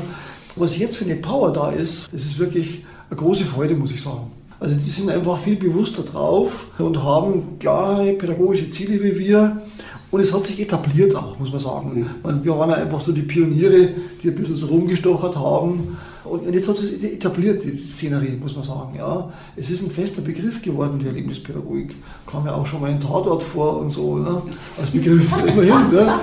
[0.57, 4.03] Was jetzt für eine Power da ist, das ist wirklich eine große Freude, muss ich
[4.03, 4.31] sagen.
[4.61, 9.62] Also die sind einfach viel bewusster drauf und haben klare pädagogische Ziele wie wir.
[10.11, 12.09] Und es hat sich etabliert auch, muss man sagen.
[12.22, 12.44] Mhm.
[12.44, 13.88] Wir waren ja einfach so die Pioniere,
[14.22, 15.96] die ein bisschen so rumgestochert haben.
[16.30, 18.96] Und jetzt hat sich etabliert, die Szenerie, muss man sagen.
[18.96, 19.32] Ja.
[19.56, 21.96] Es ist ein fester Begriff geworden, die Erlebnispädagogik.
[22.26, 24.42] Kam ja auch schon mal in Tatort vor und so, ne?
[24.80, 25.90] als Begriff immerhin.
[25.90, 26.20] Ne?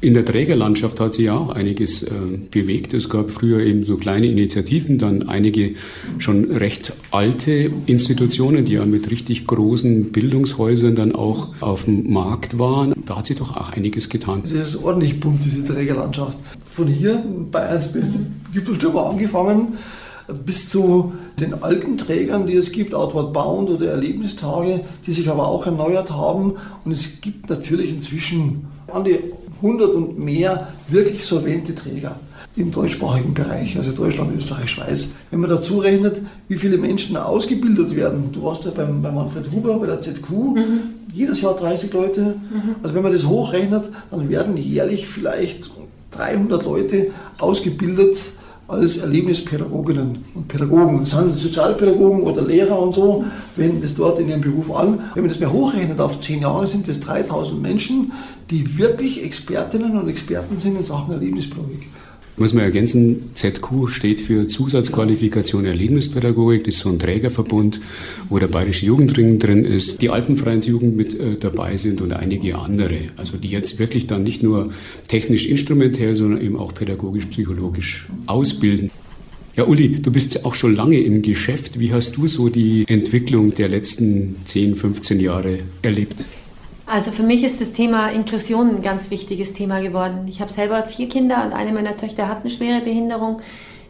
[0.00, 2.10] In der Trägerlandschaft hat sich ja auch einiges äh,
[2.50, 2.94] bewegt.
[2.94, 5.74] Es gab früher eben so kleine Initiativen, dann einige
[6.18, 12.58] schon recht alte Institutionen, die ja mit richtig großen Bildungshäusern dann auch auf dem Markt
[12.58, 12.94] waren.
[13.06, 14.42] Da hat sich doch auch einiges getan.
[14.44, 16.38] Es ist ordentlich bunt, diese Trägerlandschaft.
[16.64, 18.18] Von hier, Bayerns beste
[18.52, 19.78] Gipfelstürmer angefangen,
[20.44, 25.48] bis zu den alten Trägern, die es gibt, Outward Bound oder Erlebnistage, die sich aber
[25.48, 26.54] auch erneuert haben.
[26.84, 29.18] Und es gibt natürlich inzwischen an die
[29.62, 32.18] 100 und mehr wirklich solvente Träger
[32.56, 35.08] im deutschsprachigen Bereich, also Deutschland, Österreich, Schweiz.
[35.30, 39.50] Wenn man dazu rechnet, wie viele Menschen ausgebildet werden, du warst ja beim, bei Manfred
[39.50, 40.80] Huber bei der ZQ, mhm.
[41.12, 42.20] jedes Jahr 30 Leute.
[42.20, 42.76] Mhm.
[42.82, 45.70] Also wenn man das hochrechnet, dann werden jährlich vielleicht
[46.12, 48.18] 300 Leute ausgebildet
[48.66, 51.00] als Erlebnispädagoginnen und Pädagogen.
[51.00, 53.24] Das sind Sozialpädagogen oder Lehrer und so,
[53.56, 55.00] wenden das dort in ihrem Beruf an.
[55.14, 58.12] Wenn man das mehr hochrechnet auf zehn Jahre, sind das 3000 Menschen,
[58.50, 61.88] die wirklich Expertinnen und Experten sind in Sachen Erlebnispädagogik.
[62.36, 66.64] Muss man ergänzen, ZQ steht für Zusatzqualifikation Erlebnispädagogik.
[66.64, 67.80] Das ist so ein Trägerverbund,
[68.28, 72.96] wo der Bayerische Jugendring drin ist, die Alpenvereinsjugend mit äh, dabei sind und einige andere.
[73.16, 74.72] Also die jetzt wirklich dann nicht nur
[75.06, 78.90] technisch instrumentell, sondern eben auch pädagogisch-psychologisch ausbilden.
[79.54, 81.78] Ja, Uli, du bist auch schon lange im Geschäft.
[81.78, 86.24] Wie hast du so die Entwicklung der letzten 10, 15 Jahre erlebt?
[86.86, 90.26] Also für mich ist das Thema Inklusion ein ganz wichtiges Thema geworden.
[90.28, 93.40] Ich habe selber vier Kinder und eine meiner Töchter hat eine schwere Behinderung.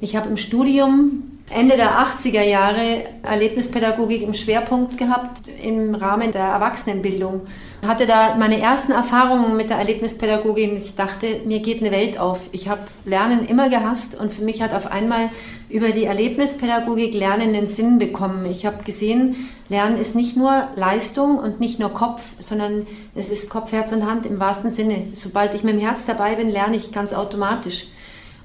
[0.00, 6.42] Ich habe im Studium Ende der 80er Jahre Erlebnispädagogik im Schwerpunkt gehabt im Rahmen der
[6.42, 7.42] Erwachsenenbildung.
[7.86, 12.48] Hatte da meine ersten Erfahrungen mit der Erlebnispädagogik ich dachte, mir geht eine Welt auf.
[12.52, 15.28] Ich habe Lernen immer gehasst und für mich hat auf einmal
[15.68, 18.46] über die Erlebnispädagogik Lernen den Sinn bekommen.
[18.46, 23.50] Ich habe gesehen, Lernen ist nicht nur Leistung und nicht nur Kopf, sondern es ist
[23.50, 25.08] Kopf, Herz und Hand im wahrsten Sinne.
[25.12, 27.88] Sobald ich mit dem Herz dabei bin, lerne ich ganz automatisch.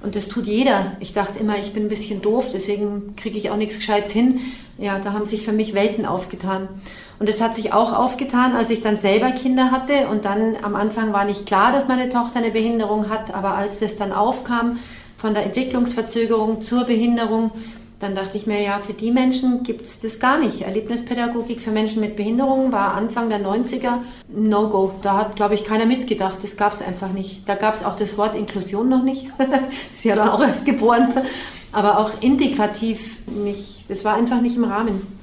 [0.02, 0.92] Und das tut jeder.
[1.00, 4.40] Ich dachte immer, ich bin ein bisschen doof, deswegen kriege ich auch nichts Gescheites hin.
[4.78, 6.68] Ja, da haben sich für mich Welten aufgetan.
[7.18, 10.08] Und es hat sich auch aufgetan, als ich dann selber Kinder hatte.
[10.08, 13.34] Und dann am Anfang war nicht klar, dass meine Tochter eine Behinderung hat.
[13.34, 14.78] Aber als das dann aufkam,
[15.18, 17.50] von der Entwicklungsverzögerung zur Behinderung,
[18.00, 20.62] dann dachte ich mir, ja, für die Menschen gibt es das gar nicht.
[20.62, 24.92] Erlebnispädagogik für Menschen mit Behinderungen war Anfang der 90er No-Go.
[25.02, 26.38] Da hat, glaube ich, keiner mitgedacht.
[26.42, 27.46] Das gab es einfach nicht.
[27.46, 29.26] Da gab es auch das Wort Inklusion noch nicht.
[29.92, 31.12] ist ja dann auch erst geboren.
[31.72, 33.84] Aber auch integrativ nicht.
[33.90, 35.20] Das war einfach nicht im Rahmen.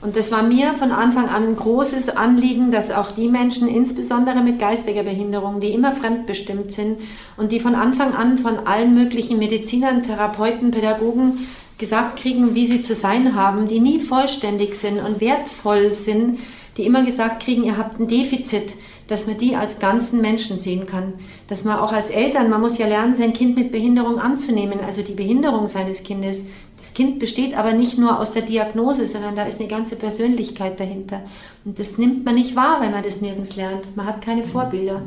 [0.00, 4.40] Und das war mir von Anfang an ein großes Anliegen, dass auch die Menschen, insbesondere
[4.42, 7.00] mit geistiger Behinderung, die immer fremdbestimmt sind
[7.36, 11.46] und die von Anfang an von allen möglichen Medizinern, Therapeuten, Pädagogen
[11.84, 16.38] gesagt kriegen, wie sie zu sein haben, die nie vollständig sind und wertvoll sind,
[16.78, 18.74] die immer gesagt kriegen, ihr habt ein Defizit,
[19.06, 21.12] dass man die als ganzen Menschen sehen kann.
[21.46, 25.02] Dass man auch als Eltern, man muss ja lernen, sein Kind mit Behinderung anzunehmen, also
[25.02, 26.46] die Behinderung seines Kindes.
[26.78, 30.80] Das Kind besteht aber nicht nur aus der Diagnose, sondern da ist eine ganze Persönlichkeit
[30.80, 31.20] dahinter.
[31.66, 33.94] Und das nimmt man nicht wahr, wenn man das nirgends lernt.
[33.94, 35.02] Man hat keine Vorbilder.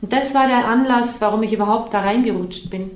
[0.00, 2.92] Und das war der Anlass, warum ich überhaupt da reingerutscht bin.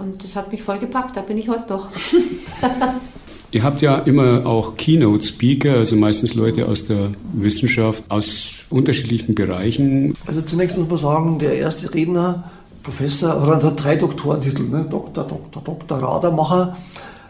[0.00, 1.88] Und das hat mich voll gepackt, da bin ich heute noch.
[3.52, 10.14] Ihr habt ja immer auch Keynote-Speaker, also meistens Leute aus der Wissenschaft, aus unterschiedlichen Bereichen.
[10.26, 12.50] Also zunächst muss man sagen, der erste Redner,
[12.82, 14.86] Professor, oder hat drei Doktorentitel, ne?
[14.88, 16.76] Doktor, Doktor, Doktor Radermacher,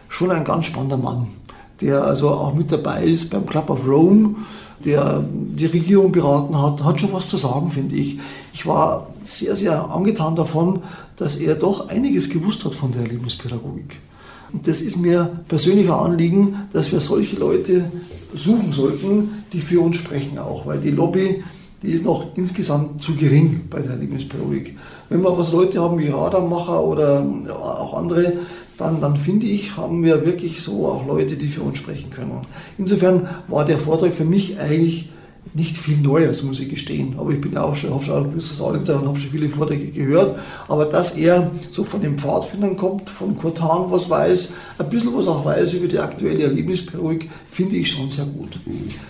[0.07, 1.27] schon ein ganz spannender Mann,
[1.81, 4.35] der also auch mit dabei ist beim Club of Rome,
[4.85, 8.19] der die Regierung beraten hat, hat schon was zu sagen, finde ich.
[8.53, 10.81] Ich war sehr, sehr angetan davon,
[11.21, 13.99] dass er doch einiges gewusst hat von der Erlebnispädagogik.
[14.51, 17.91] Und das ist mir persönlicher Anliegen, dass wir solche Leute
[18.33, 21.43] suchen sollten, die für uns sprechen auch, weil die Lobby,
[21.83, 24.75] die ist noch insgesamt zu gering bei der Erlebnispädagogik.
[25.09, 28.39] Wenn wir was Leute haben wie Radarmacher oder auch andere,
[28.79, 32.47] dann, dann finde ich, haben wir wirklich so auch Leute, die für uns sprechen können.
[32.79, 35.11] Insofern war der Vortrag für mich eigentlich
[35.53, 37.15] nicht viel Neues, muss ich gestehen.
[37.17, 39.87] Aber ich bin auch schon, habe schon ein gewisses Alter und habe schon viele Vorträge
[39.87, 40.39] gehört.
[40.67, 45.15] Aber dass er so von den Pfadfindern kommt, von Kurt Hahn was weiß, ein bisschen
[45.15, 48.59] was auch weiß über die aktuelle Erlebnispädagogik, finde ich schon sehr gut.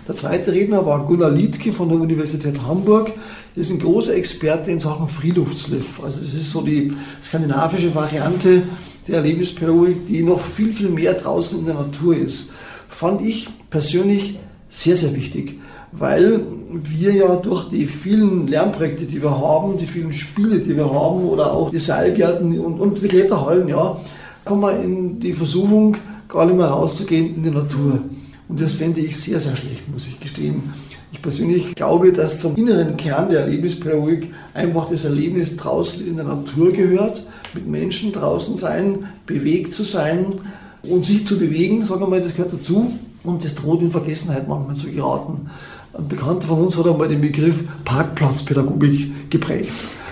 [0.08, 3.12] Der zweite Redner war Gunnar Liedke von der Universität Hamburg.
[3.56, 6.02] Das ist ein großer Experte in Sachen Freeluftsliff.
[6.04, 8.64] Also das ist so die skandinavische Variante
[9.08, 12.52] der Erlebnispädagogik, die noch viel, viel mehr draußen in der Natur ist.
[12.88, 14.40] Fand ich persönlich
[14.72, 15.60] sehr, sehr wichtig
[15.92, 20.90] weil wir ja durch die vielen Lernprojekte, die wir haben, die vielen Spiele, die wir
[20.90, 24.00] haben oder auch die Seilgärten und, und die Kletterhallen, ja,
[24.46, 25.98] kommen wir in die Versuchung,
[26.30, 28.00] gar nicht mehr rauszugehen in die Natur.
[28.48, 30.64] Und das fände ich sehr, sehr schlecht, muss ich gestehen.
[31.12, 36.26] Ich persönlich glaube, dass zum inneren Kern der Erlebnispädagogik einfach das Erlebnis draußen in der
[36.26, 40.36] Natur gehört, mit Menschen draußen sein, bewegt zu sein
[40.84, 42.94] und sich zu bewegen, sagen wir mal, das gehört dazu.
[43.24, 45.50] Und das droht in Vergessenheit manchmal zu geraten.
[45.94, 49.72] Ein Bekannter von uns hat einmal den Begriff Parkplatzpädagogik geprägt.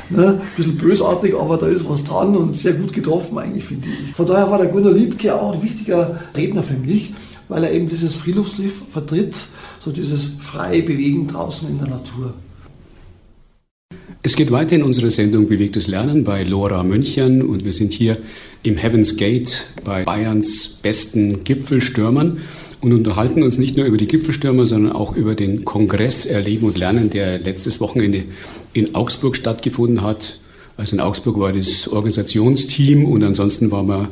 [0.09, 0.27] Ne?
[0.27, 4.15] Ein bisschen bösartig, aber da ist was dran und sehr gut getroffen eigentlich, finde ich.
[4.15, 7.13] Von daher war der Gunnar Liebke auch ein wichtiger Redner für mich,
[7.47, 9.35] weil er eben dieses Freeluftsliff vertritt,
[9.79, 12.33] so dieses freie Bewegen draußen in der Natur.
[14.21, 18.17] Es geht weiter in unserer Sendung Bewegtes Lernen bei Lora München und wir sind hier
[18.63, 22.39] im Heaven's Gate bei Bayerns besten Gipfelstürmern
[22.81, 26.77] und unterhalten uns nicht nur über die Gipfelstürmer, sondern auch über den Kongress Erleben und
[26.77, 28.23] Lernen, der letztes Wochenende
[28.73, 30.39] in Augsburg stattgefunden hat.
[30.77, 34.07] Also in Augsburg war das Organisationsteam und ansonsten war man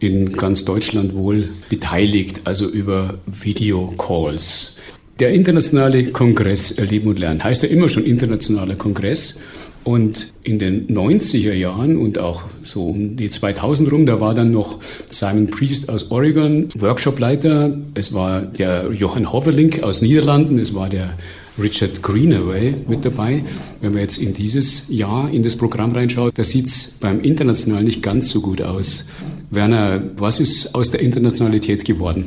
[0.00, 4.78] in ganz Deutschland wohl beteiligt, also über Videocalls.
[5.20, 9.38] Der internationale Kongress Erleben und Lernen heißt ja immer schon internationaler Kongress.
[9.88, 14.50] Und in den 90er Jahren und auch so um die 2000 rum, da war dann
[14.50, 17.74] noch Simon Priest aus Oregon Workshopleiter.
[17.94, 20.58] Es war der Jochen Hoverlink aus Niederlanden.
[20.58, 21.14] Es war der
[21.58, 23.42] Richard Greenaway mit dabei.
[23.80, 27.82] Wenn man jetzt in dieses Jahr in das Programm reinschaut, da sieht es beim International
[27.82, 29.06] nicht ganz so gut aus.
[29.48, 32.26] Werner, was ist aus der Internationalität geworden?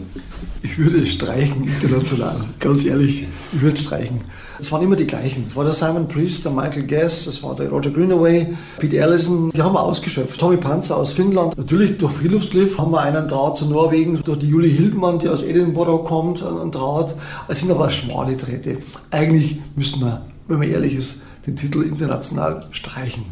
[0.64, 3.28] Ich würde streichen, international, ganz ehrlich.
[3.54, 4.22] Ich würde streichen.
[4.62, 5.46] Es waren immer die gleichen.
[5.50, 8.48] Es war der Simon Priest, der Michael Guess, es war der Roger Greenaway,
[8.78, 9.52] Pete Allison.
[9.52, 10.40] Die haben wir ausgeschöpft.
[10.40, 11.58] Tommy Panzer aus Finnland.
[11.58, 15.42] Natürlich durch Friluftsliff haben wir einen Draht zu Norwegen, durch die Julie Hildmann, die aus
[15.42, 17.16] Edinburgh kommt, einen Draht.
[17.48, 18.78] Es sind aber schmale Drähte.
[19.10, 23.24] Eigentlich müssten wir, wenn man ehrlich ist, den Titel international streichen.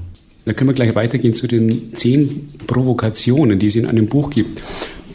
[0.46, 4.63] Dann können wir gleich weitergehen zu den zehn Provokationen, die es in einem Buch gibt.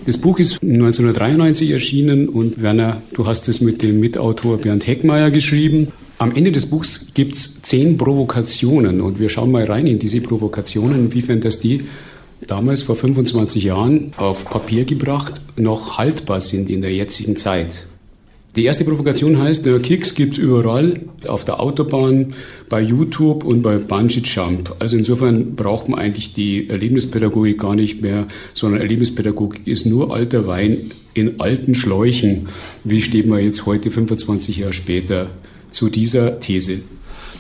[0.06, 5.32] Das Buch ist 1993 erschienen und Werner, du hast es mit dem Mitautor Bernd Heckmeier
[5.32, 5.88] geschrieben.
[6.24, 10.22] Am Ende des Buchs gibt es zehn Provokationen und wir schauen mal rein in diese
[10.22, 11.82] Provokationen, inwiefern das die
[12.46, 17.86] damals vor 25 Jahren auf Papier gebracht noch haltbar sind in der jetzigen Zeit.
[18.56, 22.32] Die erste Provokation heißt, der Kicks gibt's überall, auf der Autobahn,
[22.70, 24.76] bei YouTube und bei Bungee Jump.
[24.78, 30.46] Also insofern braucht man eigentlich die Erlebnispädagogik gar nicht mehr, sondern Erlebnispädagogik ist nur alter
[30.46, 32.48] Wein in alten Schläuchen.
[32.82, 35.28] Wie steht man jetzt heute, 25 Jahre später,
[35.74, 36.80] zu dieser These?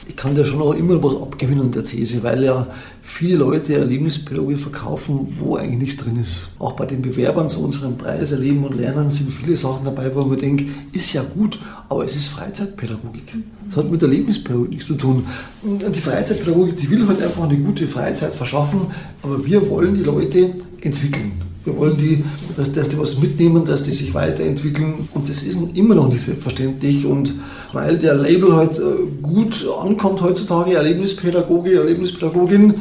[0.06, 2.66] Ich kann dir schon auch immer was abgewinnen der These, weil ja
[3.02, 6.48] viele Leute Erlebnispädagogik verkaufen, wo eigentlich nichts drin ist.
[6.58, 10.24] Auch bei den Bewerbern zu unserem Preis Erleben und Lernen sind viele Sachen dabei, wo
[10.24, 13.34] man denkt, ist ja gut, aber es ist Freizeitpädagogik.
[13.68, 15.24] Das hat mit Erlebnispädagogik nichts zu tun.
[15.62, 18.80] Und die Freizeitpädagogik, die will halt einfach eine gute Freizeit verschaffen,
[19.22, 21.32] aber wir wollen die Leute entwickeln.
[21.64, 22.24] Wir wollen die,
[22.56, 25.08] dass, dass die was mitnehmen, dass die sich weiterentwickeln.
[25.14, 27.06] Und das ist immer noch nicht selbstverständlich.
[27.06, 27.34] Und
[27.72, 28.82] weil der Label halt äh,
[29.22, 32.74] gut ankommt heutzutage, Erlebnispädagoge, Erlebnispädagogin,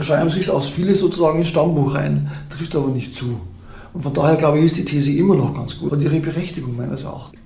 [0.00, 2.30] schreiben sich aus viele sozusagen ins Stammbuch rein.
[2.48, 3.38] Trifft aber nicht zu.
[3.92, 6.76] Und von daher glaube ich, ist die These immer noch ganz gut und ihre Berechtigung
[6.76, 7.38] meines Erachtens.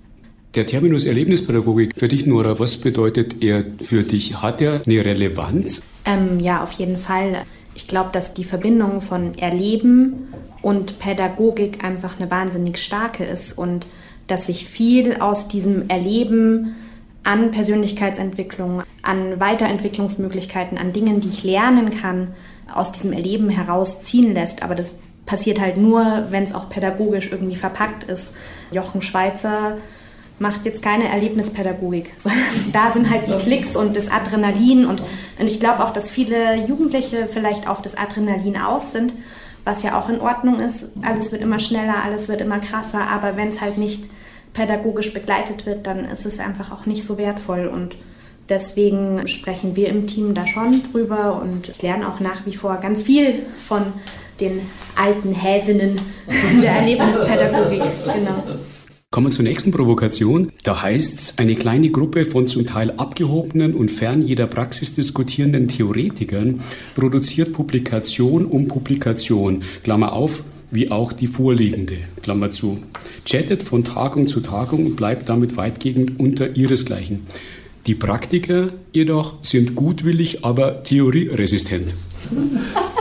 [0.55, 4.41] Der Terminus Erlebnispädagogik für dich, Nora, was bedeutet er für dich?
[4.41, 5.83] Hat er eine Relevanz?
[6.07, 7.45] Ähm, ja, auf jeden Fall.
[7.77, 13.87] Ich glaube, dass die Verbindung von Erleben und Pädagogik einfach eine wahnsinnig starke ist und
[14.27, 16.75] dass sich viel aus diesem Erleben
[17.23, 22.29] an Persönlichkeitsentwicklung, an Weiterentwicklungsmöglichkeiten, an Dingen, die ich lernen kann,
[22.75, 24.63] aus diesem Erleben herausziehen lässt.
[24.63, 28.33] Aber das passiert halt nur, wenn es auch pädagogisch irgendwie verpackt ist.
[28.71, 29.77] Jochen Schweizer
[30.39, 35.03] macht jetzt keine Erlebnispädagogik, sondern da sind halt die Klicks und das Adrenalin und,
[35.39, 39.15] und ich glaube auch, dass viele Jugendliche vielleicht auf das Adrenalin aus sind,
[39.65, 40.91] was ja auch in Ordnung ist.
[41.03, 44.05] Alles wird immer schneller, alles wird immer krasser, aber wenn es halt nicht
[44.53, 47.97] pädagogisch begleitet wird, dann ist es einfach auch nicht so wertvoll und
[48.49, 52.77] deswegen sprechen wir im Team da schon drüber und ich lerne auch nach wie vor
[52.77, 53.83] ganz viel von
[54.41, 54.63] den
[54.95, 56.01] alten Häsinnen
[56.63, 57.83] der Erlebnispädagogik.
[58.15, 58.43] Genau.
[59.13, 60.53] Kommen wir zur nächsten Provokation.
[60.63, 65.69] Da heißt es, eine kleine Gruppe von zum Teil abgehobenen und fern jeder Praxis diskutierenden
[65.69, 66.61] Theoretikern
[66.95, 72.79] produziert Publikation um Publikation, Klammer auf, wie auch die vorliegende, Klammer zu.
[73.25, 77.27] Chattet von Tagung zu Tagung und bleibt damit weitgehend unter ihresgleichen.
[77.87, 81.95] Die Praktiker jedoch sind gutwillig, aber theorieresistent.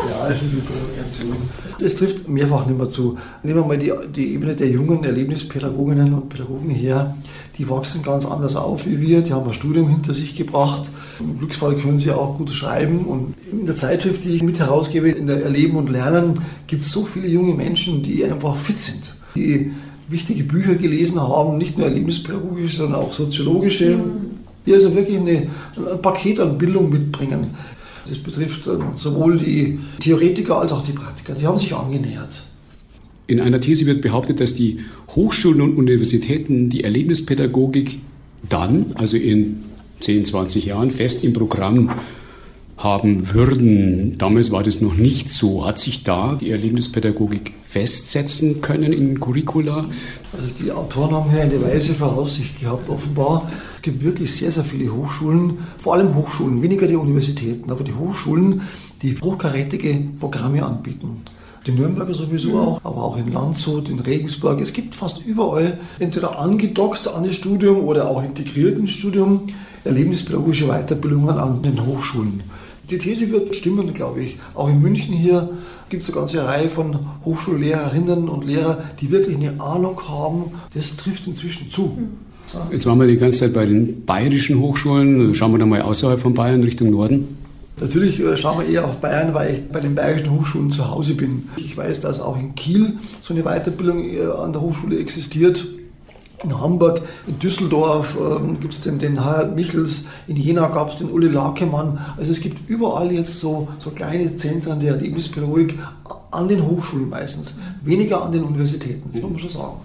[0.10, 1.36] Ja, es ist eine Provokation.
[1.80, 3.18] Das trifft mehrfach nicht mehr zu.
[3.44, 7.16] Nehmen wir mal die, die Ebene der jungen Erlebnispädagoginnen und Pädagogen her.
[7.58, 9.22] Die wachsen ganz anders auf wie wir.
[9.22, 10.92] Die haben ein Studium hinter sich gebracht.
[11.20, 13.06] Im Glücksfall können sie auch gut schreiben.
[13.06, 16.92] Und in der Zeitschrift, die ich mit herausgebe, in der Erleben und Lernen, gibt es
[16.92, 19.16] so viele junge Menschen, die einfach fit sind.
[19.36, 19.72] Die
[20.08, 24.00] wichtige Bücher gelesen haben, nicht nur erlebnispädagogische, sondern auch soziologische,
[24.66, 27.48] die also wirklich eine, ein Paket an Bildung mitbringen.
[28.08, 31.34] Das betrifft sowohl die Theoretiker als auch die Praktiker.
[31.34, 32.42] Die haben sich angenähert.
[33.28, 34.82] In einer These wird behauptet, dass die
[35.16, 38.00] Hochschulen und Universitäten die Erlebnispädagogik
[38.48, 39.64] dann, also in
[40.02, 41.92] 10, 20 Jahren, fest im Programm
[42.78, 44.18] haben würden.
[44.18, 45.66] Damals war das noch nicht so.
[45.66, 49.86] Hat sich da die Erlebnispädagogik festsetzen können in Curricula?
[50.34, 53.50] Also die Autoren haben hier eine weise Voraussicht gehabt, offenbar.
[53.78, 57.94] Es gibt wirklich sehr, sehr viele Hochschulen, vor allem Hochschulen, weniger die Universitäten, aber die
[57.94, 58.62] Hochschulen,
[59.02, 61.22] die hochkarätige Programme anbieten.
[61.66, 64.62] Die Nürnberger sowieso auch, aber auch in Landshut, in Regensburg.
[64.62, 69.48] Es gibt fast überall, entweder angedockt an das Studium oder auch integriert ins Studium,
[69.84, 72.44] erlebnispädagogische Weiterbildungen an den Hochschulen.
[72.90, 74.38] Die These wird stimmen, glaube ich.
[74.54, 75.50] Auch in München hier
[75.90, 80.52] gibt es eine ganze Reihe von Hochschullehrerinnen und Lehrern, die wirklich eine Ahnung haben.
[80.74, 81.98] Das trifft inzwischen zu.
[82.72, 85.34] Jetzt waren wir die ganze Zeit bei den bayerischen Hochschulen.
[85.34, 87.38] Schauen wir da mal außerhalb von Bayern Richtung Norden.
[87.80, 91.16] Natürlich äh, schauen wir eher auf Bayern, weil ich bei den bayerischen Hochschulen zu Hause
[91.16, 91.50] bin.
[91.58, 95.68] Ich weiß, dass auch in Kiel so eine Weiterbildung äh, an der Hochschule existiert.
[96.46, 100.98] In Hamburg, in Düsseldorf ähm, gibt es den, den Harald Michels, in Jena gab es
[100.98, 101.98] den Uli Lakemann.
[102.18, 105.80] Also es gibt überall jetzt so, so kleine Zentren der Erlebnispädagogik
[106.30, 109.78] an den Hochschulen meistens, weniger an den Universitäten, das muss man schon sagen.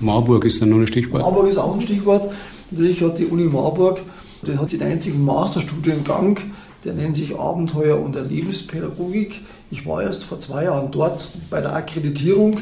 [0.00, 1.22] Marburg ist dann noch ein Stichwort.
[1.22, 2.32] Marburg ist auch ein Stichwort.
[2.72, 4.00] Natürlich hat die Uni Marburg,
[4.44, 6.38] die hat den einzigen Masterstudiengang,
[6.84, 9.40] der nennt sich Abenteuer- und Erlebnispädagogik.
[9.70, 12.58] Ich war erst vor zwei Jahren dort bei der Akkreditierung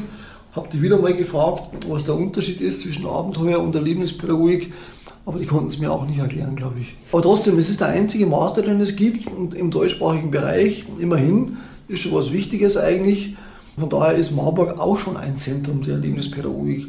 [0.57, 4.73] habe die wieder mal gefragt, was der Unterschied ist zwischen Abenteuer und Erlebnispädagogik,
[5.25, 6.95] aber die konnten es mir auch nicht erklären, glaube ich.
[7.11, 11.57] Aber trotzdem, es ist der einzige Master, den es gibt und im deutschsprachigen Bereich, immerhin,
[11.87, 13.35] ist schon was Wichtiges eigentlich.
[13.77, 16.87] Von daher ist Marburg auch schon ein Zentrum der Erlebnispädagogik.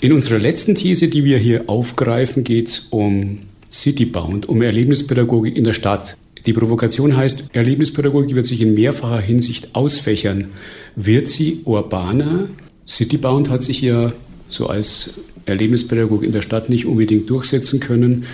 [0.00, 3.38] In unserer letzten These, die wir hier aufgreifen, geht es um
[3.70, 6.16] Citybound, um Erlebnispädagogik in der Stadt.
[6.44, 10.48] Die Provokation heißt, Erlebnispädagogik wird sich in mehrfacher Hinsicht ausfächern.
[10.96, 12.48] Wird sie urbaner,
[12.92, 14.12] Citybound hat sich ja
[14.50, 15.14] so als
[15.46, 18.26] Erlebnispädagog in der Stadt nicht unbedingt durchsetzen können.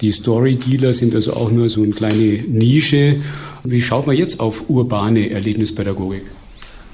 [0.00, 3.18] Die Story-Dealer sind also auch nur so eine kleine Nische.
[3.62, 6.22] Wie schaut man jetzt auf urbane Erlebnispädagogik?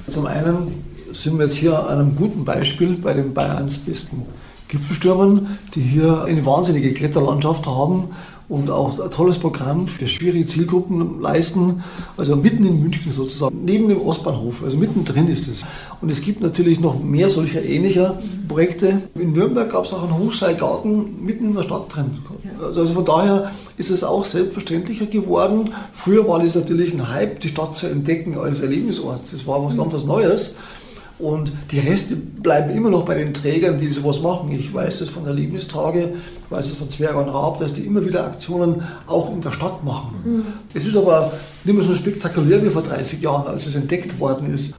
[0.09, 0.75] Zum einen
[1.12, 4.23] sind wir jetzt hier an einem guten Beispiel bei den Bayerns besten
[4.66, 8.09] Gipfelstürmern, die hier eine wahnsinnige Kletterlandschaft haben
[8.53, 11.82] und auch ein tolles Programm für schwierige Zielgruppen leisten.
[12.18, 15.62] Also mitten in München sozusagen, neben dem Ostbahnhof, also mittendrin ist es.
[16.03, 19.05] Und es gibt natürlich noch mehr solcher ähnlicher Projekte.
[19.14, 22.18] In Nürnberg gab es auch einen Hochseilgarten mitten in der Stadt drin.
[22.62, 25.70] Also von daher ist es auch selbstverständlicher geworden.
[25.92, 29.32] Früher war es natürlich ein Hype, die Stadt zu entdecken als Erlebnisort.
[29.32, 30.57] Das war was ganz was Neues.
[31.23, 34.51] Und die Reste bleiben immer noch bei den Trägern, die sowas machen.
[34.51, 36.14] Ich weiß es von der Erlebnistage,
[36.45, 39.53] ich weiß es von Zwerg und Raab, dass die immer wieder Aktionen auch in der
[39.53, 40.16] Stadt machen.
[40.25, 40.43] Mhm.
[40.75, 44.53] Es ist aber nicht mehr so spektakulär wie vor 30 Jahren, als es entdeckt worden
[44.53, 44.75] ist.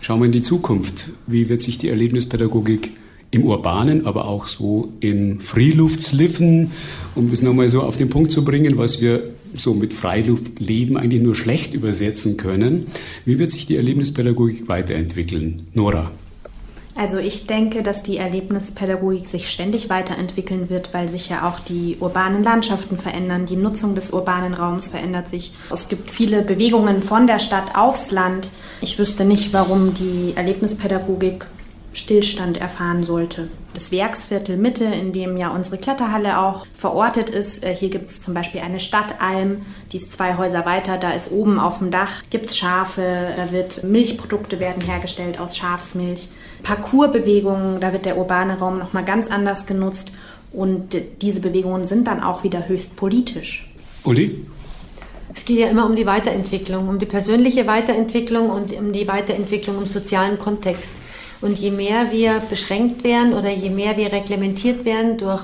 [0.00, 1.10] Schauen wir in die Zukunft.
[1.28, 2.90] Wie wird sich die Erlebnispädagogik
[3.30, 6.72] im Urbanen, aber auch so im Freeluftsliffen,
[7.14, 9.22] um das nochmal so auf den Punkt zu bringen, was wir
[9.54, 12.88] so mit Freiluftleben eigentlich nur schlecht übersetzen können.
[13.24, 15.62] Wie wird sich die Erlebnispädagogik weiterentwickeln?
[15.74, 16.10] Nora.
[16.98, 21.96] Also ich denke, dass die Erlebnispädagogik sich ständig weiterentwickeln wird, weil sich ja auch die
[22.00, 25.52] urbanen Landschaften verändern, die Nutzung des urbanen Raums verändert sich.
[25.70, 28.50] Es gibt viele Bewegungen von der Stadt aufs Land.
[28.80, 31.46] Ich wüsste nicht, warum die Erlebnispädagogik
[31.98, 33.48] Stillstand erfahren sollte.
[33.74, 38.20] Das Werksviertel Mitte, in dem ja unsere Kletterhalle auch verortet ist, äh, hier gibt es
[38.20, 42.22] zum Beispiel eine Stadtalm, die ist zwei Häuser weiter, da ist oben auf dem Dach,
[42.30, 46.28] gibt es Schafe, da wird Milchprodukte werden hergestellt aus Schafsmilch,
[46.62, 50.12] Parcoursbewegungen, da wird der urbane Raum nochmal ganz anders genutzt
[50.52, 53.70] und diese Bewegungen sind dann auch wieder höchst politisch.
[54.04, 54.46] Uli?
[55.38, 59.78] Es geht ja immer um die Weiterentwicklung, um die persönliche Weiterentwicklung und um die Weiterentwicklung
[59.78, 60.96] im sozialen Kontext.
[61.40, 65.42] Und je mehr wir beschränkt werden oder je mehr wir reglementiert werden durch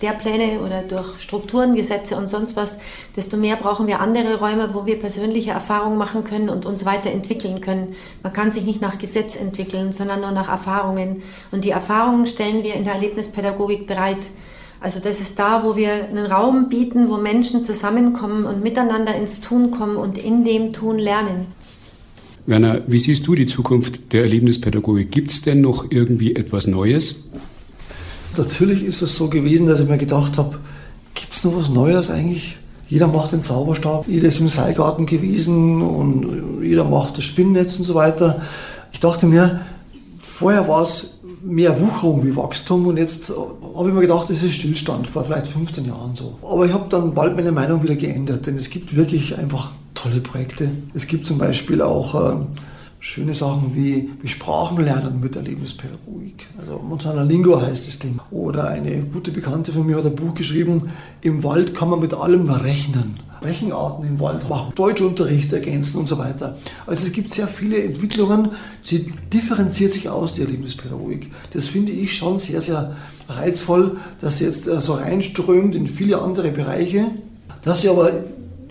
[0.00, 2.78] Lehrpläne oder durch Strukturen, Gesetze und sonst was,
[3.14, 7.60] desto mehr brauchen wir andere Räume, wo wir persönliche Erfahrungen machen können und uns weiterentwickeln
[7.60, 7.94] können.
[8.24, 11.22] Man kann sich nicht nach Gesetz entwickeln, sondern nur nach Erfahrungen.
[11.52, 14.26] Und die Erfahrungen stellen wir in der Erlebnispädagogik bereit.
[14.84, 19.40] Also das ist da, wo wir einen Raum bieten, wo Menschen zusammenkommen und miteinander ins
[19.40, 21.46] Tun kommen und in dem Tun lernen.
[22.44, 25.10] Werner, wie siehst du die Zukunft der Erlebnispädagogik?
[25.10, 27.30] Gibt es denn noch irgendwie etwas Neues?
[28.36, 30.58] Natürlich ist es so gewesen, dass ich mir gedacht habe,
[31.14, 32.58] gibt es noch was Neues eigentlich?
[32.86, 37.84] Jeder macht den Zauberstab, jeder ist im Seilgarten gewesen und jeder macht das Spinnnetz und
[37.84, 38.42] so weiter.
[38.92, 39.62] Ich dachte mir,
[40.18, 43.32] vorher war es mehr Wucherung wie Wachstum und jetzt
[43.76, 46.38] habe ich mir gedacht, das ist Stillstand, vor vielleicht 15 Jahren so.
[46.42, 50.20] Aber ich habe dann bald meine Meinung wieder geändert, denn es gibt wirklich einfach tolle
[50.20, 50.70] Projekte.
[50.94, 52.36] Es gibt zum Beispiel auch äh,
[53.00, 56.46] schöne Sachen wie, wie Sprachenlernen mit Erlebnispädagogik.
[56.58, 58.18] Also Montana Lingo heißt das Ding.
[58.30, 62.14] Oder eine gute Bekannte von mir hat ein Buch geschrieben, im Wald kann man mit
[62.14, 63.18] allem rechnen.
[63.44, 66.56] Rechenarten im Wald machen, Deutschunterricht ergänzen und so weiter.
[66.86, 68.50] Also es gibt sehr viele Entwicklungen,
[68.82, 71.30] sie differenziert sich aus, die Erlebnispädagogik.
[71.52, 72.96] Das finde ich schon sehr, sehr
[73.28, 77.06] reizvoll, dass sie jetzt äh, so reinströmt in viele andere Bereiche,
[77.62, 78.10] dass sie aber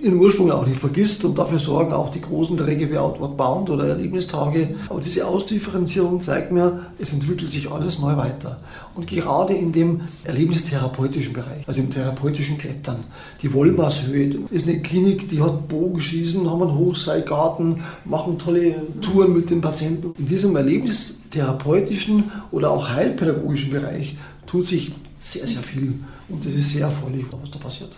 [0.04, 3.70] ihren Ursprung auch nicht vergisst und dafür sorgen auch die großen Träge wie Outward Bound
[3.70, 4.76] oder Erlebnistage.
[4.90, 8.60] Aber diese Ausdifferenzierung zeigt mir, es entwickelt sich alles neu weiter.
[8.96, 12.98] Und gerade in dem erlebnistherapeutischen Bereich, also im therapeutischen Klettern,
[13.42, 19.50] die Wollmarshöhe ist eine Klinik, die hat Bogenschießen, haben einen Hochseilgarten, machen tolle Touren mit
[19.50, 20.14] den Patienten.
[20.20, 24.92] In diesem erlebnistherapeutischen oder auch heilpädagogischen Bereich tut sich
[25.22, 25.94] sehr, sehr viel.
[26.28, 27.98] Und das ist sehr erfreulich, was da passiert.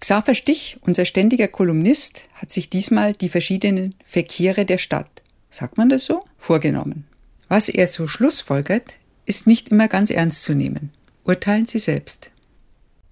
[0.00, 5.88] Xaver Stich, unser ständiger Kolumnist, hat sich diesmal die verschiedenen Verkehre der Stadt, sagt man
[5.88, 7.06] das so, vorgenommen.
[7.48, 8.94] Was er so schlussfolgert,
[9.24, 10.90] ist nicht immer ganz ernst zu nehmen.
[11.24, 12.30] Urteilen Sie selbst.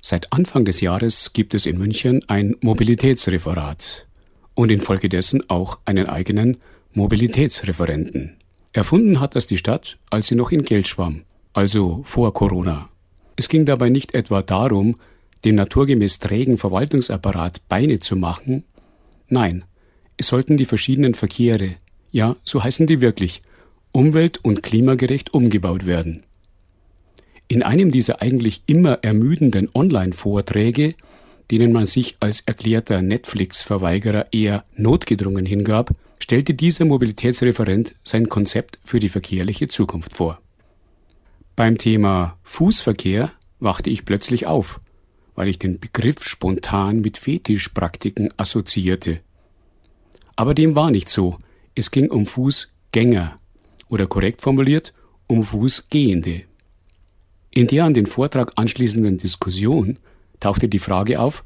[0.00, 4.06] Seit Anfang des Jahres gibt es in München ein Mobilitätsreferat
[4.54, 6.58] und infolgedessen auch einen eigenen
[6.92, 8.36] Mobilitätsreferenten.
[8.72, 11.22] Erfunden hat das die Stadt, als sie noch in Geld schwamm,
[11.52, 12.88] also vor Corona.
[13.36, 14.96] Es ging dabei nicht etwa darum,
[15.44, 18.64] dem naturgemäß trägen Verwaltungsapparat Beine zu machen?
[19.28, 19.64] Nein,
[20.16, 21.76] es sollten die verschiedenen Verkehre,
[22.12, 23.42] ja, so heißen die wirklich,
[23.92, 26.24] umwelt- und klimagerecht umgebaut werden.
[27.48, 30.94] In einem dieser eigentlich immer ermüdenden Online-Vorträge,
[31.50, 38.98] denen man sich als erklärter Netflix-Verweigerer eher notgedrungen hingab, stellte dieser Mobilitätsreferent sein Konzept für
[38.98, 40.40] die verkehrliche Zukunft vor.
[41.54, 43.30] Beim Thema Fußverkehr
[43.60, 44.80] wachte ich plötzlich auf
[45.34, 49.20] weil ich den Begriff spontan mit Fetischpraktiken assoziierte.
[50.36, 51.38] Aber dem war nicht so.
[51.74, 53.38] Es ging um Fußgänger
[53.88, 54.92] oder korrekt formuliert
[55.26, 56.42] um Fußgehende.
[57.50, 59.98] In der an den Vortrag anschließenden Diskussion
[60.40, 61.44] tauchte die Frage auf,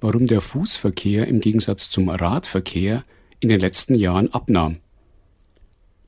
[0.00, 3.04] warum der Fußverkehr im Gegensatz zum Radverkehr
[3.40, 4.78] in den letzten Jahren abnahm.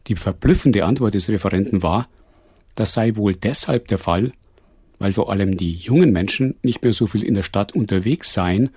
[0.08, 2.08] Die verblüffende Antwort des Referenten war,
[2.74, 4.32] das sei wohl deshalb der Fall,
[4.98, 8.70] weil vor allem die jungen Menschen nicht mehr so viel in der Stadt unterwegs seien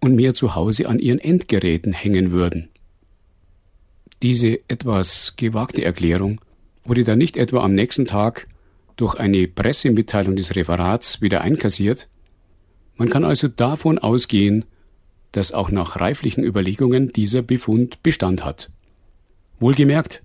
[0.00, 2.68] und mehr zu Hause an ihren Endgeräten hängen würden.
[4.22, 6.40] Diese etwas gewagte Erklärung
[6.84, 8.46] wurde dann nicht etwa am nächsten Tag
[8.96, 12.08] durch eine Pressemitteilung des Referats wieder einkassiert.
[12.96, 14.64] Man kann also davon ausgehen,
[15.32, 18.70] dass auch nach reiflichen Überlegungen dieser Befund Bestand hat.
[19.60, 20.22] Wohlgemerkt,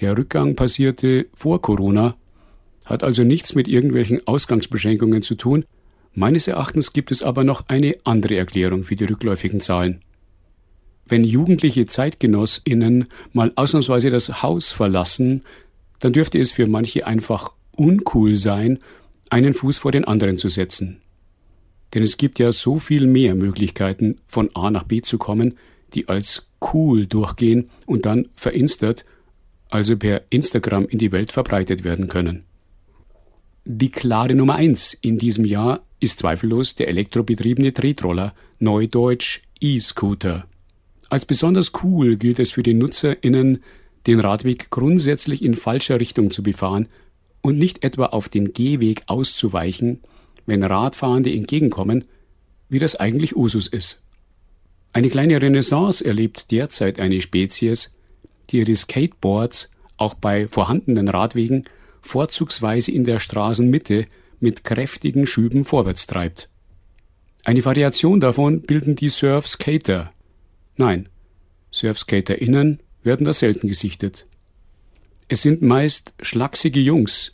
[0.00, 2.16] der Rückgang passierte vor Corona,
[2.84, 5.64] hat also nichts mit irgendwelchen Ausgangsbeschränkungen zu tun.
[6.14, 10.00] Meines Erachtens gibt es aber noch eine andere Erklärung für die rückläufigen Zahlen.
[11.06, 15.42] Wenn jugendliche Zeitgenossinnen mal ausnahmsweise das Haus verlassen,
[16.00, 18.78] dann dürfte es für manche einfach uncool sein,
[19.30, 21.00] einen Fuß vor den anderen zu setzen.
[21.94, 25.56] Denn es gibt ja so viel mehr Möglichkeiten, von A nach B zu kommen,
[25.94, 29.04] die als cool durchgehen und dann verinstert,
[29.68, 32.44] also per Instagram in die Welt verbreitet werden können.
[33.64, 40.46] Die klare Nummer eins in diesem Jahr ist zweifellos der elektrobetriebene Tretroller, neudeutsch E-Scooter.
[41.08, 43.62] Als besonders cool gilt es für die NutzerInnen,
[44.08, 46.88] den Radweg grundsätzlich in falscher Richtung zu befahren
[47.40, 50.00] und nicht etwa auf den Gehweg auszuweichen,
[50.44, 52.04] wenn Radfahrende entgegenkommen,
[52.68, 54.02] wie das eigentlich Usus ist.
[54.92, 57.94] Eine kleine Renaissance erlebt derzeit eine Spezies,
[58.50, 61.64] die ihre Skateboards auch bei vorhandenen Radwegen
[62.02, 64.06] vorzugsweise in der Straßenmitte
[64.40, 66.48] mit kräftigen Schüben vorwärts treibt.
[67.44, 70.12] Eine Variation davon bilden die Surf-Skater.
[70.76, 71.08] Nein,
[71.72, 74.26] SurfskaterInnen werden da selten gesichtet.
[75.28, 77.32] Es sind meist schlachsige Jungs,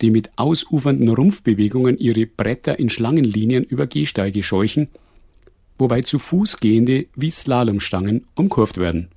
[0.00, 4.88] die mit ausufernden Rumpfbewegungen ihre Bretter in Schlangenlinien über Gehsteige scheuchen,
[5.78, 9.08] wobei zu Fuß gehende wie Slalomstangen umkurvt werden.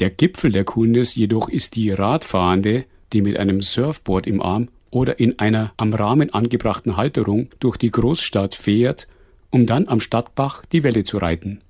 [0.00, 5.18] Der Gipfel der Coolness jedoch ist die Radfahrende, die mit einem Surfboard im Arm oder
[5.18, 9.06] in einer am Rahmen angebrachten Halterung durch die Großstadt fährt,
[9.50, 11.60] um dann am Stadtbach die Welle zu reiten.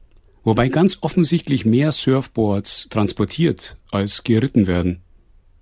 [0.45, 5.03] Wobei ganz offensichtlich mehr Surfboards transportiert als geritten werden.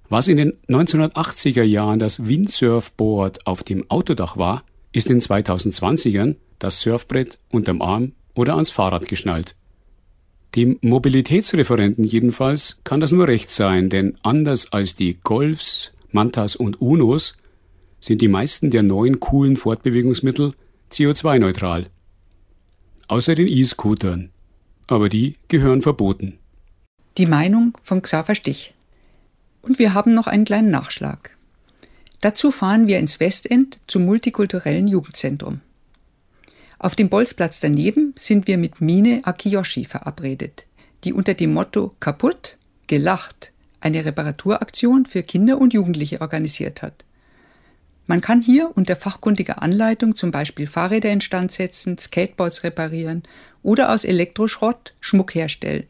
[0.08, 4.62] Was in den 1980er Jahren das Windsurfboard auf dem Autodach war,
[4.92, 9.56] ist in 2020ern das Surfbrett unterm Arm oder ans Fahrrad geschnallt.
[10.55, 16.80] Dem Mobilitätsreferenten jedenfalls kann das nur recht sein, denn anders als die Golfs, Mantas und
[16.80, 17.36] Unos
[18.01, 20.55] sind die meisten der neuen coolen Fortbewegungsmittel
[20.90, 21.88] CO2-neutral.
[23.09, 24.30] Außer den E-Scootern.
[24.86, 26.38] Aber die gehören verboten.
[27.18, 28.74] Die Meinung von Xaver Stich.
[29.62, 31.36] Und wir haben noch einen kleinen Nachschlag.
[32.20, 35.61] Dazu fahren wir ins Westend zum multikulturellen Jugendzentrum.
[36.78, 40.66] Auf dem Bolzplatz daneben sind wir mit Mine Akiyoshi verabredet,
[41.04, 47.04] die unter dem Motto Kaputt, gelacht eine Reparaturaktion für Kinder und Jugendliche organisiert hat.
[48.06, 53.22] Man kann hier unter fachkundiger Anleitung zum Beispiel Fahrräder instand setzen, Skateboards reparieren
[53.62, 55.84] oder aus Elektroschrott Schmuck herstellen.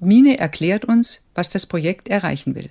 [0.00, 2.70] Mine erklärt uns, was das Projekt erreichen will.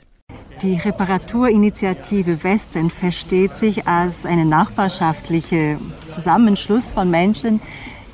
[0.64, 7.59] Die Reparaturinitiative Westen versteht sich als ein nachbarschaftlicher Zusammenschluss von Menschen,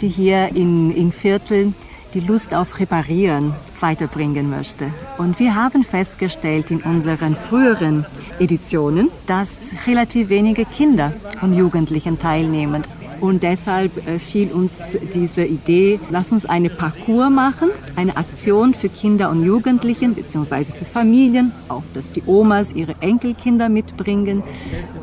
[0.02, 1.76] die hier in, in Vierteln
[2.16, 4.92] die Lust auf Reparieren weiterbringen möchte.
[5.20, 8.08] Und wir haben festgestellt in unseren früheren
[8.40, 12.82] Editionen, dass relativ wenige Kinder und Jugendlichen teilnehmen.
[13.22, 18.90] Und deshalb äh, fiel uns diese Idee, lass uns eine Parcours machen, eine Aktion für
[18.90, 24.44] Kinder und Jugendlichen beziehungsweise für Familien, auch dass die Omas ihre Enkelkinder mitbringen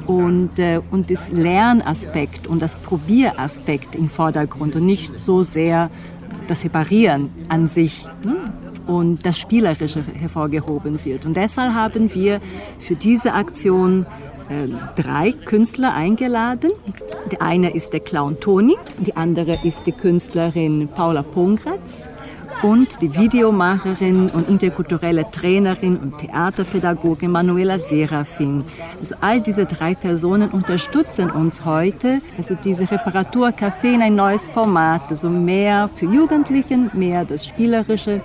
[0.06, 5.90] und, äh, und das Lernaspekt und das Probieraspekt im Vordergrund und nicht so sehr
[6.48, 8.04] das Reparieren an sich.
[8.24, 8.36] Ne?
[8.86, 11.26] und das Spielerische hervorgehoben wird.
[11.26, 12.40] Und deshalb haben wir
[12.78, 14.06] für diese Aktion
[14.97, 16.72] drei Künstler eingeladen.
[17.30, 22.09] Der eine ist der Clown Toni, die andere ist die Künstlerin Paula Pongratz
[22.62, 28.64] und die Videomacherin und interkulturelle Trainerin und Theaterpädagogin Manuela Serafin.
[28.99, 35.03] Also all diese drei Personen unterstützen uns heute, also diese Reparaturcafé in ein neues Format,
[35.11, 38.22] also mehr für Jugendlichen, mehr das Spielerische.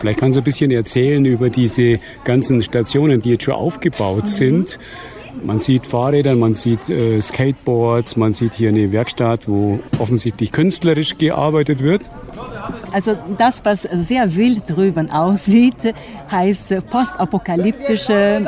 [0.00, 4.28] Vielleicht kannst du ein bisschen erzählen über diese ganzen Stationen, die jetzt schon aufgebaut mhm.
[4.28, 4.78] sind.
[5.42, 11.16] Man sieht Fahrräder, man sieht äh, Skateboards, man sieht hier eine Werkstatt, wo offensichtlich künstlerisch
[11.18, 12.02] gearbeitet wird.
[12.92, 15.94] Also das, was sehr wild drüben aussieht,
[16.30, 18.46] heißt postapokalyptische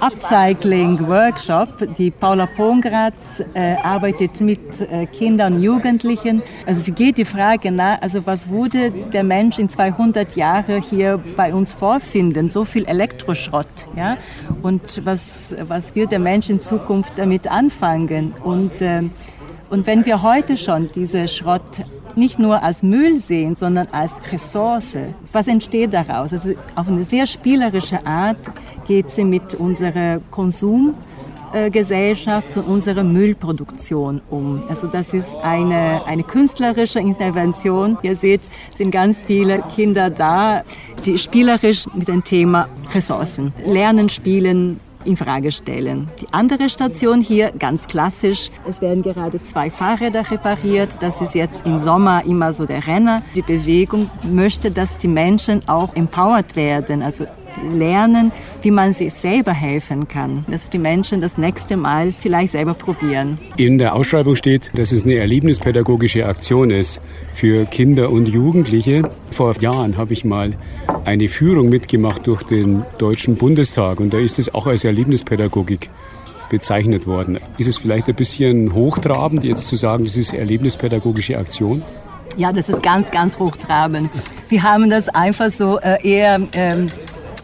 [0.00, 1.94] Upcycling Workshop.
[1.96, 6.42] Die Paula Pongratz äh, arbeitet mit äh, Kindern Jugendlichen.
[6.66, 11.20] Also sie geht die Frage nach, also was würde der Mensch in 200 Jahren hier
[11.36, 12.48] bei uns vorfinden?
[12.48, 14.16] So viel Elektroschrott, ja?
[14.62, 18.32] Und was, was wird der Mensch in Zukunft damit anfangen?
[18.42, 19.02] Und, äh,
[19.68, 21.82] und wenn wir heute schon diese Schrott
[22.16, 24.96] nicht nur als Müll sehen, sondern als Ressource.
[25.32, 26.32] Was entsteht daraus?
[26.32, 28.50] Also auf eine sehr spielerische Art
[28.86, 34.62] geht sie mit unserer Konsumgesellschaft und unserer Müllproduktion um.
[34.68, 37.98] Also das ist eine, eine künstlerische Intervention.
[38.02, 40.62] Ihr seht, sind ganz viele Kinder da,
[41.04, 46.08] die spielerisch mit dem Thema Ressourcen lernen, spielen, in Frage stellen.
[46.20, 50.98] Die andere Station hier, ganz klassisch, es werden gerade zwei Fahrräder repariert.
[51.00, 53.22] Das ist jetzt im Sommer immer so der Renner.
[53.34, 57.26] Die Bewegung möchte, dass die Menschen auch empowered werden, also
[57.62, 58.32] lernen,
[58.62, 60.44] wie man sich selber helfen kann.
[60.48, 63.38] Dass die Menschen das nächste Mal vielleicht selber probieren.
[63.56, 67.00] In der Ausschreibung steht, dass es eine erlebnispädagogische Aktion ist
[67.34, 69.10] für Kinder und Jugendliche.
[69.30, 70.54] Vor Jahren habe ich mal
[71.04, 75.90] eine Führung mitgemacht durch den Deutschen Bundestag und da ist es auch als Erlebnispädagogik
[76.48, 77.38] bezeichnet worden.
[77.58, 81.82] Ist es vielleicht ein bisschen hochtrabend, jetzt zu sagen, das ist erlebnispädagogische Aktion?
[82.36, 84.10] Ja, das ist ganz, ganz hochtrabend.
[84.48, 86.88] Wir haben das einfach so äh, eher ähm,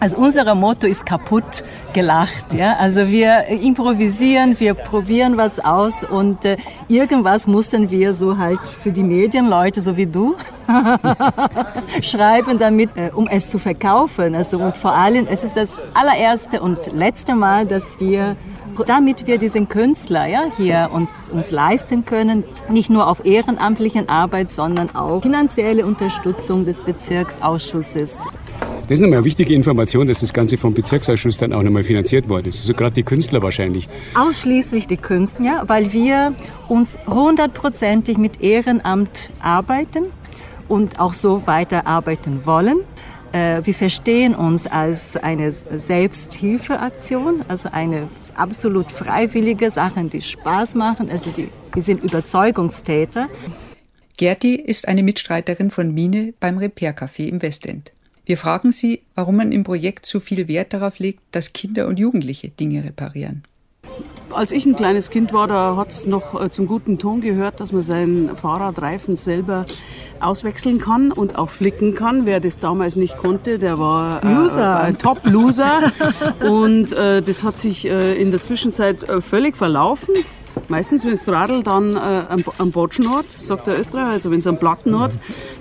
[0.02, 2.54] also unser Motto ist kaputt gelacht.
[2.54, 2.74] Ja?
[2.76, 6.56] Also wir improvisieren, wir probieren was aus und äh,
[6.88, 10.34] irgendwas mussten wir so halt für die Medienleute, so wie du,
[12.02, 14.34] schreiben damit, äh, um es zu verkaufen.
[14.34, 18.34] Also und vor allem, es ist das allererste und letzte Mal, dass wir
[18.86, 24.50] damit wir diesen Künstler ja, hier uns, uns leisten können, nicht nur auf ehrenamtlichen Arbeit,
[24.50, 28.22] sondern auch finanzielle Unterstützung des Bezirksausschusses.
[28.92, 32.28] Das ist nochmal eine wichtige Information, dass das Ganze vom Bezirksausschuss dann auch nochmal finanziert
[32.28, 32.60] worden ist.
[32.60, 33.88] Also gerade die Künstler wahrscheinlich.
[34.14, 36.34] Ausschließlich die Künstler, ja, weil wir
[36.68, 40.08] uns hundertprozentig mit Ehrenamt arbeiten
[40.68, 42.80] und auch so weiterarbeiten wollen.
[43.32, 51.08] Äh, wir verstehen uns als eine Selbsthilfeaktion, also eine absolut freiwillige Sache, die Spaß machen.
[51.08, 53.30] Also die, wir sind Überzeugungstäter.
[54.18, 57.92] Gerti ist eine Mitstreiterin von Mine beim Repair Café im Westend.
[58.24, 61.98] Wir fragen sie, warum man im Projekt so viel Wert darauf legt, dass Kinder und
[61.98, 63.42] Jugendliche Dinge reparieren.
[64.30, 67.60] Als ich ein kleines Kind war, da hat es noch äh, zum guten Ton gehört,
[67.60, 69.66] dass man seinen Fahrradreifen selber
[70.20, 72.24] auswechseln kann und auch flicken kann.
[72.24, 75.92] Wer das damals nicht konnte, der war äh, ein Top-Loser.
[76.48, 80.14] und äh, das hat sich äh, in der Zwischenzeit äh, völlig verlaufen.
[80.68, 84.40] Meistens, wenn es Radl dann äh, am, am Botschen hat, sagt der Österreicher, also wenn
[84.40, 85.12] es am Platten hat,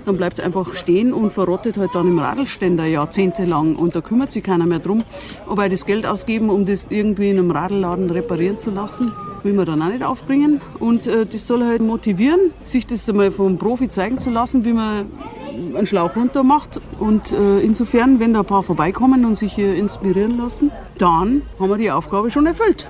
[0.04, 4.32] dann bleibt es einfach stehen und verrottet halt dann im Radlständer jahrzehntelang und da kümmert
[4.32, 5.04] sich keiner mehr drum.
[5.48, 9.12] Aber das Geld ausgeben, um das irgendwie in einem Radlladen reparieren zu lassen,
[9.42, 10.60] will man dann auch nicht aufbringen.
[10.78, 14.72] Und äh, das soll halt motivieren, sich das einmal vom Profi zeigen zu lassen, wie
[14.72, 15.06] man
[15.74, 16.80] einen Schlauch runter macht.
[16.98, 21.70] Und äh, insofern, wenn da ein paar vorbeikommen und sich hier inspirieren lassen, dann haben
[21.70, 22.88] wir die Aufgabe schon erfüllt.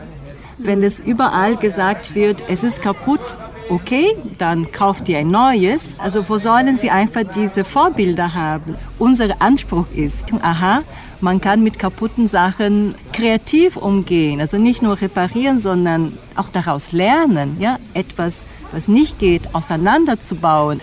[0.59, 3.37] Wenn es überall gesagt wird, es ist kaputt,
[3.69, 5.97] okay, dann kauft ihr ein neues.
[5.99, 8.77] Also wo sollen sie einfach diese Vorbilder haben?
[8.99, 10.83] Unser Anspruch ist, aha,
[11.21, 14.41] man kann mit kaputten Sachen kreativ umgehen.
[14.41, 20.81] Also nicht nur reparieren, sondern auch daraus lernen, ja, etwas, was nicht geht, auseinanderzubauen.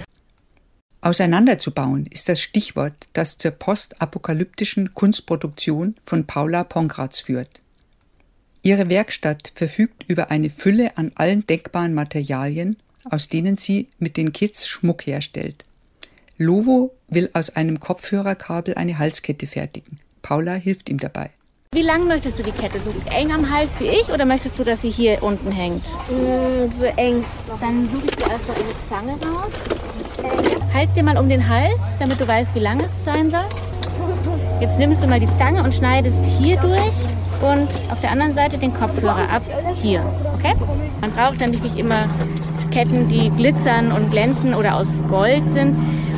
[1.01, 7.58] Auseinanderzubauen ist das Stichwort, das zur postapokalyptischen Kunstproduktion von Paula Pongratz führt.
[8.61, 12.75] Ihre Werkstatt verfügt über eine Fülle an allen denkbaren Materialien,
[13.09, 15.63] aus denen sie mit den Kids Schmuck herstellt.
[16.37, 19.99] Lovo will aus einem Kopfhörerkabel eine Halskette fertigen.
[20.21, 21.29] Paula hilft ihm dabei.
[21.71, 22.79] Wie lang möchtest du die Kette?
[22.81, 25.85] So eng am Hals wie ich oder möchtest du, dass sie hier unten hängt?
[26.09, 27.23] Mm, so eng.
[27.61, 29.51] Dann suche ich dir erstmal eine Zange raus.
[30.73, 33.47] Halt's dir mal um den Hals, damit du weißt, wie lang es sein soll.
[34.59, 36.93] Jetzt nimmst du mal die Zange und schneidest hier durch
[37.41, 39.41] und auf der anderen Seite den Kopfhörer ab.
[39.75, 40.03] Hier,
[40.35, 40.53] okay?
[41.01, 42.05] Man braucht dann nicht immer
[42.71, 45.75] Ketten, die glitzern und glänzen oder aus Gold sind,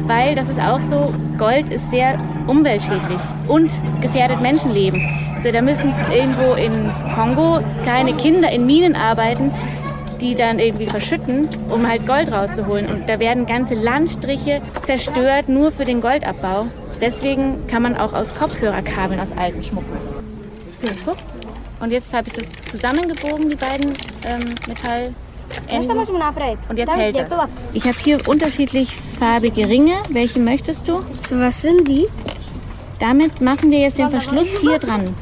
[0.08, 2.18] weil das ist auch so, Gold ist sehr
[2.48, 5.02] umweltschädlich und gefährdet Menschenleben.
[5.36, 9.52] Also da müssen irgendwo in Kongo kleine Kinder in Minen arbeiten,
[10.20, 12.88] die dann irgendwie verschütten, um halt Gold rauszuholen.
[12.88, 16.68] Und da werden ganze Landstriche zerstört, nur für den Goldabbau.
[17.02, 20.11] Deswegen kann man auch aus Kopfhörerkabeln aus alten schmucken.
[20.82, 21.18] So, guck.
[21.80, 23.94] Und jetzt habe ich das zusammengebogen, die beiden
[24.26, 25.14] ähm, Metall.
[26.70, 27.50] Und jetzt hält das.
[27.74, 29.96] Ich habe hier unterschiedlich farbige Ringe.
[30.10, 31.04] Welche möchtest du?
[31.30, 32.08] Was sind die?
[33.00, 35.14] Damit machen wir jetzt den Verschluss hier dran.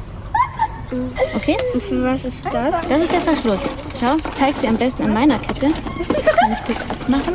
[1.35, 1.57] Okay?
[1.73, 2.87] Und für was ist das?
[2.87, 3.59] Das ist der Verschluss.
[3.99, 5.67] Schau, ich zeig's dir am besten an meiner Kette.
[5.71, 7.33] Kann ich kurz abmachen.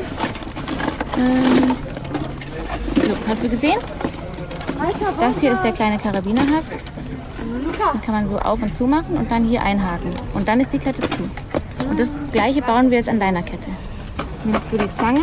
[1.16, 1.76] Ähm,
[2.96, 3.78] so, hast du gesehen?
[5.20, 6.93] Das hier ist der kleine Karabinerhaken.
[7.54, 10.10] Den kann man so auf und zu machen und dann hier einhaken.
[10.34, 11.30] Und dann ist die Kette zu.
[11.88, 13.70] Und das gleiche bauen wir jetzt an deiner Kette.
[14.44, 15.22] Nimmst du die Zange.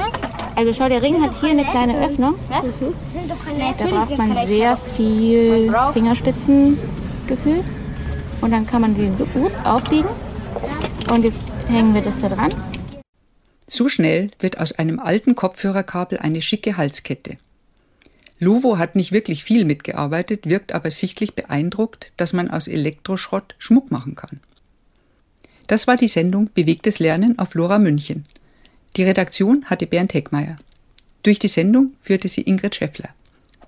[0.55, 2.36] Also schau, der Ring hat hier eine kleine Öffnung.
[2.49, 7.63] Da braucht man sehr viel Fingerspitzengefühl.
[8.41, 10.09] Und dann kann man den so gut aufbiegen.
[11.09, 12.53] Und jetzt hängen wir das da dran.
[13.67, 17.38] So schnell wird aus einem alten Kopfhörerkabel eine schicke Halskette.
[18.43, 23.91] Lovo hat nicht wirklich viel mitgearbeitet, wirkt aber sichtlich beeindruckt, dass man aus Elektroschrott Schmuck
[23.91, 24.39] machen kann.
[25.67, 28.23] Das war die Sendung Bewegtes Lernen auf Lora München.
[28.97, 30.55] Die Redaktion hatte Bernd Heckmeier.
[31.21, 33.09] Durch die Sendung führte sie Ingrid Scheffler.